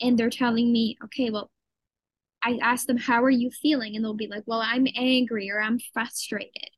and 0.00 0.18
they're 0.18 0.30
telling 0.30 0.72
me, 0.72 0.96
okay, 1.04 1.30
well, 1.30 1.50
I 2.42 2.58
ask 2.60 2.86
them, 2.86 2.96
how 2.96 3.22
are 3.22 3.30
you 3.30 3.50
feeling? 3.50 3.94
And 3.94 4.04
they'll 4.04 4.14
be 4.14 4.26
like, 4.26 4.42
well, 4.46 4.62
I'm 4.64 4.86
angry 4.96 5.50
or 5.50 5.60
I'm 5.60 5.78
frustrated. 5.92 6.70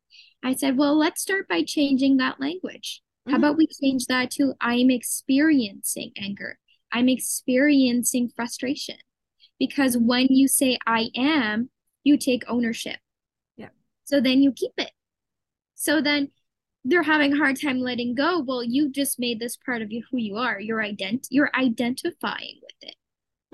I 0.42 0.54
said, 0.54 0.76
well, 0.76 0.96
let's 0.96 1.22
start 1.22 1.48
by 1.48 1.62
changing 1.62 2.18
that 2.18 2.38
language. 2.38 3.00
Mm-hmm. 3.26 3.32
How 3.32 3.38
about 3.38 3.56
we 3.56 3.66
change 3.66 4.06
that 4.06 4.30
to 4.32 4.52
I'm 4.60 4.90
experiencing 4.90 6.12
anger? 6.18 6.58
I'm 6.92 7.08
experiencing 7.08 8.30
frustration. 8.36 8.96
Because 9.58 9.96
when 9.96 10.26
you 10.28 10.48
say 10.48 10.78
I 10.86 11.08
am, 11.16 11.70
you 12.02 12.18
take 12.18 12.42
ownership. 12.46 12.98
So 14.04 14.20
then 14.20 14.42
you 14.42 14.52
keep 14.52 14.72
it. 14.78 14.90
So 15.74 16.00
then 16.00 16.30
they're 16.84 17.02
having 17.02 17.32
a 17.32 17.36
hard 17.36 17.58
time 17.58 17.80
letting 17.80 18.14
go 18.14 18.40
well 18.40 18.62
you 18.62 18.90
just 18.90 19.18
made 19.18 19.40
this 19.40 19.56
part 19.56 19.80
of 19.80 19.90
you 19.90 20.02
who 20.10 20.18
you 20.18 20.36
are 20.36 20.60
you're 20.60 20.82
ident 20.82 21.26
you're 21.30 21.50
identifying 21.54 22.60
with 22.60 22.90
it 22.90 22.96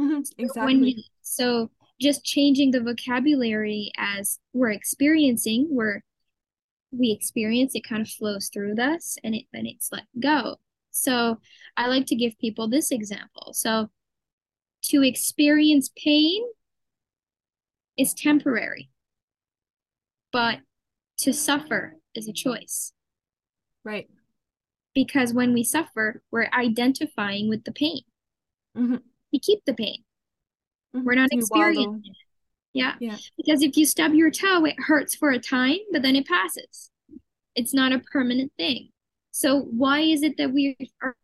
mm-hmm, 0.00 0.20
exactly 0.36 0.64
when 0.64 0.82
you, 0.82 1.00
so 1.22 1.70
just 2.00 2.24
changing 2.24 2.72
the 2.72 2.80
vocabulary 2.80 3.92
as 3.96 4.40
we're 4.52 4.72
experiencing 4.72 5.68
we're 5.70 6.02
we 6.92 7.12
experience, 7.12 7.74
it 7.74 7.84
kind 7.84 8.02
of 8.02 8.08
flows 8.08 8.50
through 8.52 8.74
us 8.80 9.16
and 9.22 9.34
it 9.34 9.44
then 9.52 9.66
it's 9.66 9.90
let 9.92 10.04
go. 10.18 10.56
So 10.90 11.38
I 11.76 11.86
like 11.86 12.06
to 12.06 12.16
give 12.16 12.38
people 12.38 12.68
this 12.68 12.90
example. 12.90 13.52
So 13.54 13.90
to 14.84 15.02
experience 15.02 15.90
pain 15.96 16.42
is 17.96 18.14
temporary, 18.14 18.90
but 20.32 20.58
to 21.18 21.32
suffer 21.32 21.96
is 22.14 22.28
a 22.28 22.32
choice. 22.32 22.92
Right. 23.84 24.08
Because 24.94 25.32
when 25.32 25.52
we 25.54 25.62
suffer, 25.64 26.22
we're 26.30 26.48
identifying 26.52 27.48
with 27.48 27.64
the 27.64 27.72
pain. 27.72 28.02
Mm-hmm. 28.76 28.96
We 29.32 29.38
keep 29.38 29.64
the 29.64 29.74
pain. 29.74 30.02
Mm-hmm. 30.94 31.06
We're 31.06 31.14
not 31.14 31.28
You 31.32 31.38
experiencing 31.38 31.86
wallow. 31.86 32.00
it. 32.04 32.16
Yeah. 32.72 32.94
Yeah. 33.00 33.16
Because 33.36 33.62
if 33.62 33.76
you 33.76 33.84
stub 33.86 34.14
your 34.14 34.30
toe, 34.30 34.64
it 34.64 34.76
hurts 34.78 35.14
for 35.14 35.30
a 35.30 35.38
time, 35.38 35.78
but 35.92 36.02
then 36.02 36.16
it 36.16 36.26
passes. 36.26 36.90
It's 37.54 37.74
not 37.74 37.92
a 37.92 37.98
permanent 37.98 38.52
thing. 38.56 38.90
So 39.32 39.60
why 39.62 40.00
is 40.00 40.22
it 40.22 40.36
that 40.38 40.52
we 40.52 40.76
are, 41.02 41.16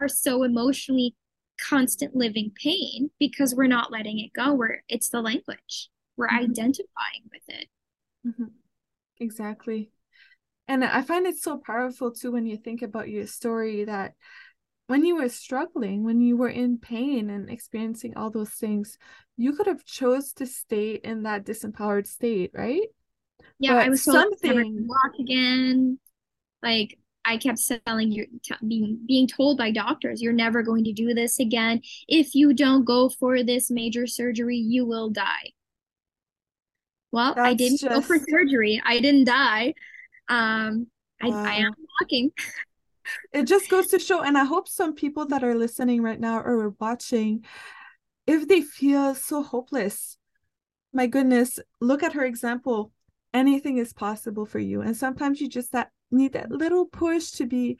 are 0.00 0.08
so 0.08 0.42
emotionally 0.42 1.14
constant 1.60 2.14
living 2.16 2.52
pain? 2.60 3.10
Because 3.18 3.54
we're 3.54 3.66
not 3.66 3.92
letting 3.92 4.18
it 4.20 4.32
go. 4.32 4.52
We're 4.54 4.82
it's 4.88 5.08
the 5.10 5.20
language. 5.20 5.90
We're 6.16 6.28
Mhm. 6.28 6.50
identifying 6.50 7.28
with 7.32 7.42
it. 7.48 7.68
Hmm 8.24 8.44
Exactly. 9.18 9.90
And 10.66 10.84
I 10.84 11.02
find 11.02 11.26
it 11.26 11.36
so 11.36 11.58
powerful 11.58 12.10
too 12.12 12.32
when 12.32 12.46
you 12.46 12.56
think 12.56 12.80
about 12.80 13.08
your 13.10 13.26
story 13.26 13.84
that 13.84 14.14
when 14.86 15.04
you 15.04 15.16
were 15.16 15.28
struggling, 15.28 16.04
when 16.04 16.20
you 16.20 16.36
were 16.36 16.48
in 16.48 16.78
pain 16.78 17.28
and 17.28 17.50
experiencing 17.50 18.16
all 18.16 18.30
those 18.30 18.50
things, 18.50 18.96
you 19.36 19.52
could 19.52 19.66
have 19.66 19.84
chose 19.84 20.32
to 20.34 20.46
stay 20.46 20.92
in 20.92 21.24
that 21.24 21.44
disempowered 21.44 22.06
state, 22.06 22.50
right? 22.54 22.88
Yeah, 23.58 23.74
But 23.74 23.86
I 23.86 23.90
was 23.90 24.06
never 24.06 24.22
something- 24.30 24.86
walk 24.88 25.18
again. 25.18 25.98
Like 26.62 26.98
I 27.24 27.36
kept 27.36 27.58
selling 27.58 28.10
you 28.10 28.26
being 28.66 29.00
being 29.06 29.26
told 29.26 29.58
by 29.58 29.70
doctors, 29.70 30.22
you're 30.22 30.32
never 30.32 30.62
going 30.62 30.84
to 30.84 30.92
do 30.92 31.14
this 31.14 31.38
again. 31.40 31.82
If 32.08 32.34
you 32.34 32.54
don't 32.54 32.84
go 32.84 33.08
for 33.10 33.42
this 33.42 33.70
major 33.70 34.06
surgery, 34.06 34.56
you 34.56 34.86
will 34.86 35.10
die. 35.10 35.52
Well, 37.12 37.34
I 37.38 37.54
didn't 37.54 37.80
go 37.82 38.00
for 38.00 38.18
surgery. 38.18 38.80
I 38.84 39.00
didn't 39.00 39.24
die. 39.24 39.74
Um, 40.28 40.86
I, 41.20 41.28
I 41.28 41.54
am 41.56 41.74
walking. 42.00 42.30
it 43.32 43.44
just 43.44 43.68
goes 43.68 43.88
to 43.88 43.98
show 43.98 44.20
and 44.22 44.38
i 44.38 44.44
hope 44.44 44.68
some 44.68 44.94
people 44.94 45.26
that 45.26 45.42
are 45.42 45.54
listening 45.54 46.02
right 46.02 46.20
now 46.20 46.38
or 46.38 46.60
are 46.66 46.74
watching 46.78 47.44
if 48.26 48.46
they 48.46 48.60
feel 48.60 49.14
so 49.14 49.42
hopeless 49.42 50.16
my 50.92 51.06
goodness 51.06 51.58
look 51.80 52.02
at 52.02 52.12
her 52.12 52.24
example 52.24 52.92
anything 53.34 53.78
is 53.78 53.92
possible 53.92 54.46
for 54.46 54.58
you 54.58 54.80
and 54.80 54.96
sometimes 54.96 55.40
you 55.40 55.48
just 55.48 55.72
that 55.72 55.90
need 56.10 56.32
that 56.34 56.50
little 56.50 56.86
push 56.86 57.30
to 57.32 57.46
be 57.46 57.78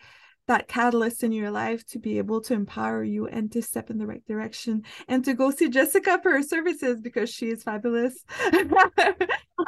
that 0.51 0.67
catalyst 0.67 1.23
in 1.23 1.31
your 1.31 1.53
life 1.53 1.87
to 1.87 2.01
be 2.01 2.19
able 2.19 2.41
to 2.41 2.55
empower 2.55 3.05
you 3.05 3.29
and 3.29 3.53
to 3.53 3.63
step 3.63 3.89
in 3.89 3.99
the 3.99 4.07
right 4.07 4.27
direction 4.27 4.83
and 5.07 5.25
to 5.25 5.33
go 5.33 5.53
see 5.53 5.69
Jessica 5.69 6.19
for 6.21 6.33
her 6.33 6.43
services 6.43 7.01
because 7.01 7.31
she 7.31 7.51
is 7.51 7.63
fabulous. 7.63 8.25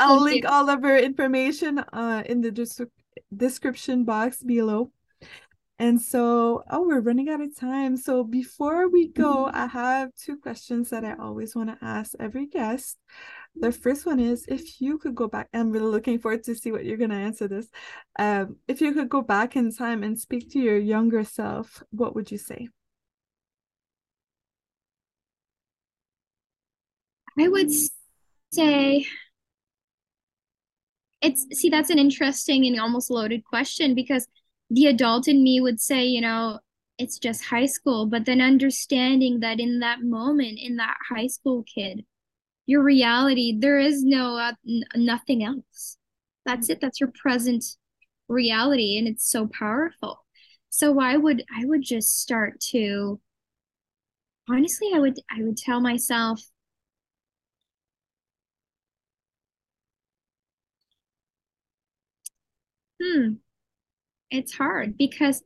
I'll 0.00 0.18
Thank 0.18 0.20
link 0.22 0.42
you. 0.42 0.50
all 0.50 0.68
of 0.68 0.82
her 0.82 0.98
information 0.98 1.78
uh, 1.78 2.24
in 2.26 2.40
the 2.40 2.50
des- 2.50 2.86
description 3.34 4.02
box 4.02 4.42
below. 4.42 4.90
And 5.78 6.02
so, 6.02 6.64
oh, 6.68 6.86
we're 6.86 7.00
running 7.00 7.28
out 7.28 7.40
of 7.40 7.56
time. 7.56 7.96
So 7.96 8.24
before 8.24 8.88
we 8.88 9.06
go, 9.06 9.48
I 9.52 9.66
have 9.66 10.10
two 10.16 10.36
questions 10.36 10.90
that 10.90 11.04
I 11.04 11.14
always 11.14 11.54
want 11.54 11.70
to 11.70 11.78
ask 11.84 12.12
every 12.18 12.46
guest. 12.46 12.98
The 13.54 13.70
first 13.70 14.06
one 14.06 14.18
is 14.18 14.46
if 14.48 14.80
you 14.80 14.98
could 14.98 15.14
go 15.14 15.28
back, 15.28 15.48
I'm 15.52 15.70
really 15.70 15.90
looking 15.90 16.18
forward 16.18 16.42
to 16.44 16.54
see 16.54 16.72
what 16.72 16.84
you're 16.84 16.96
going 16.96 17.10
to 17.10 17.16
answer 17.16 17.46
this. 17.46 17.68
Um, 18.18 18.56
if 18.66 18.80
you 18.80 18.92
could 18.92 19.08
go 19.08 19.22
back 19.22 19.56
in 19.56 19.72
time 19.72 20.02
and 20.02 20.18
speak 20.18 20.50
to 20.52 20.58
your 20.58 20.78
younger 20.78 21.22
self, 21.22 21.82
what 21.90 22.14
would 22.14 22.30
you 22.30 22.38
say? 22.38 22.68
I 27.38 27.48
would 27.48 27.70
say 28.52 29.06
it's 31.22 31.46
see 31.52 31.70
that's 31.70 31.90
an 31.90 31.98
interesting 31.98 32.66
and 32.66 32.78
almost 32.80 33.10
loaded 33.10 33.44
question 33.44 33.94
because 33.94 34.26
the 34.70 34.86
adult 34.86 35.28
in 35.28 35.42
me 35.42 35.60
would 35.60 35.80
say, 35.80 36.04
you 36.04 36.20
know, 36.20 36.58
it's 36.98 37.18
just 37.18 37.44
high 37.44 37.66
school, 37.66 38.06
but 38.06 38.24
then 38.26 38.40
understanding 38.40 39.40
that 39.40 39.60
in 39.60 39.80
that 39.80 40.02
moment, 40.02 40.58
in 40.60 40.76
that 40.76 40.96
high 41.08 41.26
school 41.26 41.64
kid, 41.64 42.04
your 42.66 42.82
reality, 42.82 43.56
there 43.58 43.78
is 43.78 44.02
no 44.04 44.36
uh, 44.38 44.52
n- 44.68 44.84
nothing 44.96 45.44
else. 45.44 45.98
That's 46.46 46.68
it. 46.70 46.80
That's 46.80 47.00
your 47.00 47.12
present 47.20 47.64
reality, 48.28 48.98
and 48.98 49.08
it's 49.08 49.28
so 49.30 49.48
powerful. 49.48 50.24
So 50.70 51.00
I 51.00 51.16
would 51.16 51.44
I 51.56 51.66
would 51.66 51.82
just 51.82 52.20
start 52.20 52.60
to 52.72 53.20
honestly, 54.48 54.88
I 54.94 55.00
would 55.00 55.18
I 55.30 55.42
would 55.42 55.56
tell 55.56 55.80
myself 55.80 56.40
Hmm, 63.02 63.34
it's 64.30 64.54
hard 64.54 64.96
because 64.98 65.42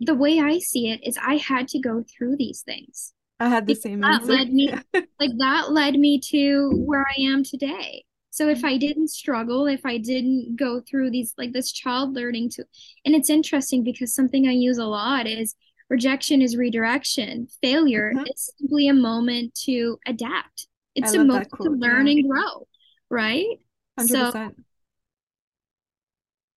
the 0.00 0.14
way 0.16 0.40
I 0.40 0.58
see 0.60 0.90
it 0.90 1.00
is 1.06 1.18
I 1.18 1.36
had 1.36 1.68
to 1.68 1.80
go 1.80 2.04
through 2.04 2.36
these 2.38 2.62
things. 2.62 3.14
I 3.40 3.48
had 3.48 3.66
the 3.66 3.74
same 3.74 4.00
that 4.00 4.22
answer. 4.22 4.32
led 4.32 4.52
me 4.52 4.70
like 5.20 5.30
that 5.38 5.72
led 5.72 5.94
me 5.94 6.20
to 6.30 6.70
where 6.86 7.04
I 7.06 7.20
am 7.22 7.44
today. 7.44 8.04
So 8.30 8.48
if 8.48 8.64
I 8.64 8.76
didn't 8.78 9.08
struggle, 9.08 9.66
if 9.66 9.86
I 9.86 9.98
didn't 9.98 10.56
go 10.56 10.80
through 10.80 11.10
these 11.10 11.34
like 11.38 11.52
this 11.52 11.70
child 11.72 12.14
learning 12.14 12.50
to 12.50 12.64
and 13.04 13.14
it's 13.14 13.30
interesting 13.30 13.84
because 13.84 14.14
something 14.14 14.48
I 14.48 14.52
use 14.52 14.78
a 14.78 14.86
lot 14.86 15.26
is 15.26 15.54
rejection 15.88 16.42
is 16.42 16.56
redirection. 16.56 17.48
Failure 17.62 18.12
Mhm. 18.14 18.26
is 18.34 18.50
simply 18.58 18.88
a 18.88 18.94
moment 18.94 19.54
to 19.66 19.98
adapt. 20.06 20.68
It's 20.94 21.12
a 21.14 21.24
moment 21.24 21.48
to 21.62 21.70
learn 21.70 22.06
yeah. 22.06 22.12
and 22.12 22.28
grow, 22.30 22.66
right? 23.10 23.58
100%. 23.96 24.64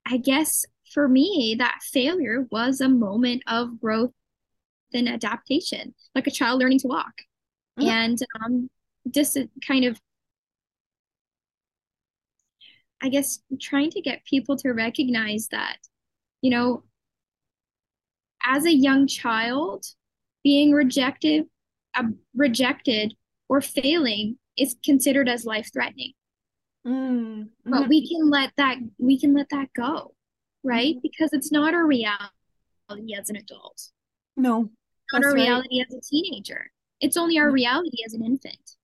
I 0.05 0.17
guess 0.17 0.65
for 0.93 1.07
me, 1.07 1.55
that 1.59 1.79
failure 1.81 2.47
was 2.49 2.79
a 2.79 2.87
moment 2.89 3.43
of 3.47 3.79
growth 3.81 4.13
and 4.93 5.08
adaptation, 5.10 5.93
like 6.15 6.28
a 6.28 6.32
child 6.32 6.60
learning 6.60 6.80
to 6.80 6.88
walk. 6.88 7.21
Mhm. 7.80 7.88
And 7.88 8.19
um, 8.43 8.69
just 9.12 9.38
kind 9.65 9.86
of, 9.86 10.00
I 13.02 13.10
guess, 13.10 13.39
trying 13.62 13.91
to 13.91 14.02
get 14.02 14.26
people 14.26 14.58
to 14.58 14.71
recognize 14.71 15.47
that, 15.50 15.78
you 16.41 16.50
know, 16.50 16.84
as 18.43 18.65
a 18.65 18.73
young 18.73 19.08
child, 19.08 19.86
being 20.43 20.71
rejected, 20.71 21.45
uh, 21.95 22.04
rejected 22.36 23.13
or 23.50 23.62
failing 23.62 24.39
is 24.58 24.76
considered 24.84 25.30
as 25.30 25.45
life 25.45 25.69
threatening. 25.71 26.13
Mm, 26.86 27.50
but 27.65 27.89
we 27.89 28.08
can 28.08 28.30
let 28.30 28.54
that 28.56 28.78
we 28.97 29.19
can 29.19 29.34
let 29.34 29.50
that 29.50 29.67
go 29.73 30.15
right 30.63 30.95
Mhm. 30.95 31.02
because 31.02 31.34
it's 31.34 31.52
not 31.52 31.73
our 31.73 31.86
reality 31.86 33.13
as 33.13 33.30
an 33.30 33.36
adult 33.36 33.91
No, 34.38 34.69
not 35.12 35.23
our 35.23 35.34
right. 35.34 35.36
reality 35.36 35.82
as 35.82 35.93
a 35.93 36.02
teenager 36.02 36.71
it's 37.00 37.17
only 37.17 37.38
our 37.38 37.50
Yeah. 37.50 37.54
reality 37.54 37.97
as 38.06 38.13
an 38.13 38.23
infant 38.23 38.76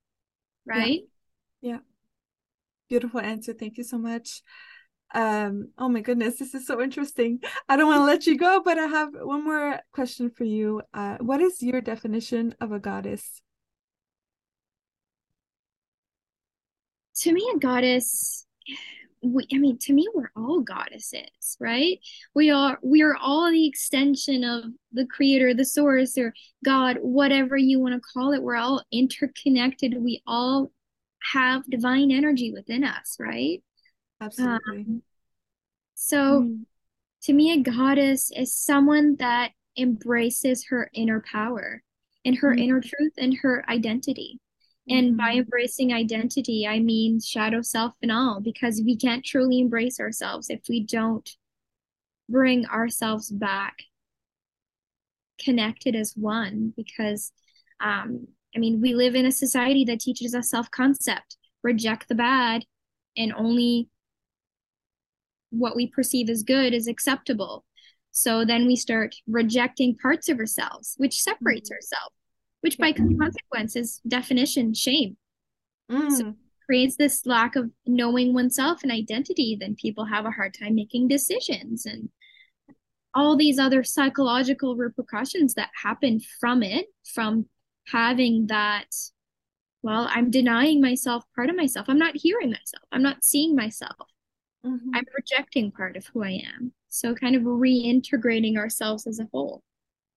right 0.65 1.01
Yeah. 1.61 1.79
Beautiful 2.89 3.21
answer. 3.21 3.53
Thank 3.53 3.77
you 3.77 3.83
so 3.83 3.97
much. 3.97 4.41
Um, 5.15 5.69
oh 5.77 5.89
my 5.89 6.01
goodness, 6.01 6.37
this 6.37 6.53
is 6.53 6.67
so 6.67 6.81
interesting. 6.81 7.39
I 7.69 7.77
don't 7.77 7.87
want 7.87 7.99
to 7.99 8.05
let 8.05 8.27
you 8.27 8.37
go, 8.37 8.61
but 8.63 8.77
I 8.77 8.85
have 8.87 9.09
one 9.13 9.43
more 9.43 9.79
question 9.91 10.29
for 10.29 10.43
you. 10.43 10.81
Uh, 10.93 11.17
what 11.19 11.41
is 11.41 11.61
your 11.63 11.81
definition 11.81 12.55
of 12.59 12.71
a 12.71 12.79
goddess? 12.79 13.41
to 17.15 17.31
me 17.31 17.51
a 17.55 17.59
goddess 17.59 18.45
we, 19.23 19.47
I 19.53 19.57
mean, 19.57 19.77
to 19.79 19.93
me, 19.93 20.07
we're 20.13 20.31
all 20.35 20.59
goddesses, 20.61 21.57
right? 21.59 21.99
We 22.35 22.51
are 22.51 22.77
we 22.83 23.01
are 23.01 23.15
all 23.15 23.49
the 23.51 23.65
extension 23.67 24.43
of 24.43 24.65
the 24.91 25.05
creator, 25.05 25.53
the 25.53 25.65
source, 25.65 26.17
or 26.17 26.33
God, 26.65 26.97
whatever 27.01 27.57
you 27.57 27.79
want 27.79 27.95
to 27.95 28.01
call 28.13 28.33
it. 28.33 28.43
We're 28.43 28.55
all 28.55 28.83
interconnected. 28.91 29.95
We 29.97 30.21
all 30.27 30.71
have 31.31 31.63
divine 31.69 32.11
energy 32.11 32.51
within 32.51 32.83
us, 32.83 33.15
right? 33.19 33.63
Absolutely. 34.21 35.01
So 35.95 36.41
Mm, 36.41 36.65
to 37.23 37.33
me, 37.33 37.51
a 37.53 37.57
goddess 37.61 38.31
is 38.35 38.53
someone 38.53 39.15
that 39.17 39.51
embraces 39.77 40.65
her 40.67 40.89
inner 40.93 41.21
power 41.21 41.81
and 42.25 42.37
her 42.37 42.53
Mm. 42.53 42.59
inner 42.59 42.81
truth 42.81 43.13
and 43.17 43.37
her 43.41 43.63
identity. 43.69 44.39
And 44.89 45.15
by 45.15 45.35
mhm. 45.35 45.39
embracing 45.39 45.93
identity, 45.93 46.67
I 46.67 46.79
mean 46.79 47.21
shadow 47.21 47.61
self 47.61 47.93
and 48.01 48.11
all, 48.11 48.41
because 48.41 48.81
we 48.83 48.97
can't 48.97 49.23
truly 49.23 49.59
embrace 49.59 49.99
ourselves 49.99 50.49
if 50.49 50.61
we 50.67 50.83
don't 50.83 51.29
bring 52.29 52.65
ourselves 52.65 53.29
back 53.29 53.75
connected 55.39 55.95
as 55.95 56.13
one. 56.15 56.73
Because, 56.75 57.31
um, 57.79 58.27
I 58.55 58.59
mean, 58.59 58.81
we 58.81 58.93
live 58.93 59.15
in 59.15 59.25
a 59.25 59.31
society 59.31 59.85
that 59.85 59.99
teaches 59.99 60.35
us 60.35 60.49
self 60.49 60.69
concept, 60.71 61.37
reject 61.63 62.09
the 62.09 62.15
bad, 62.15 62.65
and 63.15 63.33
only 63.33 63.89
what 65.49 65.75
we 65.75 65.87
perceive 65.87 66.29
as 66.29 66.43
good 66.43 66.73
is 66.73 66.87
acceptable. 66.87 67.63
So 68.11 68.45
then 68.45 68.67
we 68.67 68.75
start 68.75 69.15
rejecting 69.27 69.95
parts 69.95 70.29
of 70.29 70.39
ourselves, 70.39 70.95
which 70.97 71.21
separates 71.21 71.69
mm. 71.69 71.73
ourselves, 71.73 72.15
which 72.63 72.77
by 72.77 72.93
consequence 72.93 73.75
is 73.75 73.99
definition 74.07 74.73
shame. 74.73 75.17
Mm. 75.91 76.11
So 76.11 76.33
creates 76.65 76.95
this 76.95 77.25
lack 77.25 77.57
of 77.57 77.69
knowing 77.85 78.33
oneself 78.33 78.83
and 78.83 78.91
identity, 78.91 79.57
then 79.59 79.75
people 79.75 80.05
have 80.05 80.25
a 80.25 80.31
hard 80.31 80.55
time 80.57 80.75
making 80.75 81.09
decisions 81.09 81.85
and 81.85 82.07
all 83.13 83.35
these 83.35 83.59
other 83.59 83.83
psychological 83.83 84.77
repercussions 84.77 85.55
that 85.55 85.69
happen 85.83 86.21
from 86.39 86.63
it, 86.63 86.85
from 87.13 87.47
having 87.89 88.47
that, 88.47 88.87
well, 89.81 90.07
I'm 90.09 90.31
denying 90.31 90.79
myself 90.79 91.25
part 91.35 91.49
of 91.49 91.57
myself. 91.57 91.87
I'm 91.89 91.99
not 91.99 92.15
hearing 92.15 92.49
myself. 92.49 92.83
I'm 92.93 93.03
not 93.03 93.25
seeing 93.25 93.57
myself. 93.57 94.07
Mm-hmm. 94.65 94.91
I'm 94.95 95.05
rejecting 95.15 95.69
part 95.69 95.97
of 95.97 96.07
who 96.07 96.23
I 96.23 96.41
am. 96.55 96.71
So, 96.87 97.13
kind 97.13 97.35
of 97.35 97.41
reintegrating 97.41 98.55
ourselves 98.55 99.05
as 99.05 99.19
a 99.19 99.27
whole. 99.33 99.61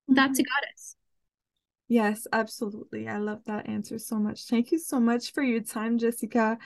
Mm-hmm. 0.09 0.15
That's 0.15 0.39
a 0.39 0.43
mm-hmm. 0.43 0.65
goddess. 0.65 0.96
Yes, 1.87 2.27
absolutely. 2.33 3.07
I 3.07 3.17
love 3.17 3.39
that 3.45 3.69
answer 3.69 3.97
so 3.97 4.17
much. 4.17 4.45
Thank 4.45 4.71
you 4.71 4.79
so 4.79 4.99
much 4.99 5.31
for 5.31 5.41
your 5.41 5.61
time, 5.61 5.97
Jessica. 5.97 6.57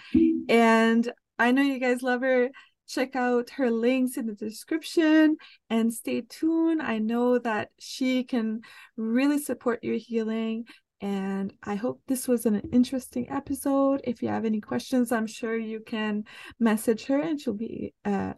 And 0.49 1.11
I 1.37 1.51
know 1.51 1.61
you 1.61 1.79
guys 1.79 2.01
love 2.01 2.21
her. 2.21 2.49
Check 2.87 3.15
out 3.15 3.51
her 3.51 3.69
links 3.69 4.17
in 4.17 4.25
the 4.25 4.33
description 4.33 5.37
and 5.69 5.93
stay 5.93 6.21
tuned. 6.21 6.81
I 6.81 6.97
know 6.97 7.37
that 7.39 7.69
she 7.79 8.23
can 8.23 8.61
really 8.97 9.37
support 9.37 9.83
your 9.83 9.95
healing. 9.95 10.65
And 11.01 11.53
I 11.63 11.75
hope 11.75 12.01
this 12.07 12.27
was 12.27 12.45
an 12.45 12.59
interesting 12.71 13.29
episode. 13.29 14.01
If 14.03 14.21
you 14.21 14.29
have 14.29 14.45
any 14.45 14.59
questions, 14.59 15.11
I'm 15.11 15.27
sure 15.27 15.57
you 15.57 15.79
can 15.79 16.25
message 16.59 17.05
her 17.05 17.19
and 17.19 17.39
she'll 17.39 17.53
be 17.53 17.93
uh, 18.05 18.33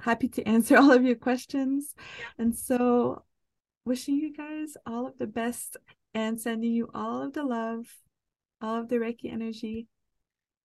happy 0.00 0.28
to 0.28 0.48
answer 0.48 0.76
all 0.78 0.92
of 0.92 1.04
your 1.04 1.16
questions. 1.16 1.94
And 2.38 2.56
so, 2.56 3.24
wishing 3.84 4.14
you 4.14 4.32
guys 4.32 4.76
all 4.86 5.06
of 5.06 5.18
the 5.18 5.26
best 5.26 5.76
and 6.14 6.40
sending 6.40 6.72
you 6.72 6.88
all 6.94 7.22
of 7.22 7.32
the 7.32 7.44
love, 7.44 7.86
all 8.60 8.76
of 8.76 8.88
the 8.88 8.96
Reiki 8.96 9.32
energy. 9.32 9.88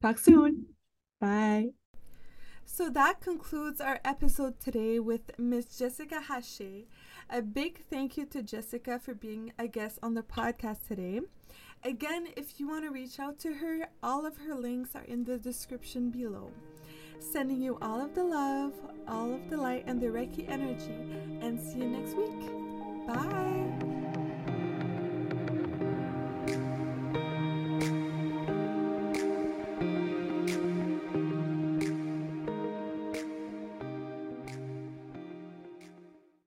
Talk 0.02 0.20
soon. 0.20 0.68
Bye. 1.20 1.70
So 2.66 2.90
that 2.90 3.22
concludes 3.22 3.80
our 3.80 4.00
episode 4.04 4.60
today 4.60 5.00
with 5.00 5.32
Miss 5.40 5.78
Jessica 5.78 6.22
Hachey. 6.30 6.86
A 7.30 7.42
big 7.42 7.86
thank 7.90 8.18
you 8.18 8.26
to 8.28 8.44
Jessica 8.44 9.00
for 9.00 9.14
being 9.14 9.54
a 9.58 9.68
guest 9.68 10.00
on 10.04 10.14
the 10.14 10.22
podcast 10.22 10.88
today. 10.88 11.22
Again, 11.84 12.28
if 12.36 12.60
you 12.60 12.68
want 12.68 12.84
to 12.84 12.92
reach 12.92 13.20
out 13.20 13.40
to 13.40 13.54
her, 13.54 13.88
all 14.04 14.26
of 14.26 14.38
her 14.38 14.54
links 14.54 14.96
are 14.96 15.04
in 15.04 15.24
the 15.24 15.38
description 15.38 16.10
below. 16.10 16.52
Sending 17.20 17.62
you 17.62 17.78
all 17.82 18.02
of 18.02 18.14
the 18.14 18.24
love, 18.24 18.74
all 19.08 19.34
of 19.34 19.50
the 19.50 19.58
light, 19.58 19.86
and 19.88 20.00
the 20.02 20.08
Reiki 20.08 20.48
energy, 20.50 20.92
and 21.42 21.60
see 21.60 21.80
you 21.80 21.90
next 21.90 22.16
week. 22.16 23.08
Bye. 23.08 23.87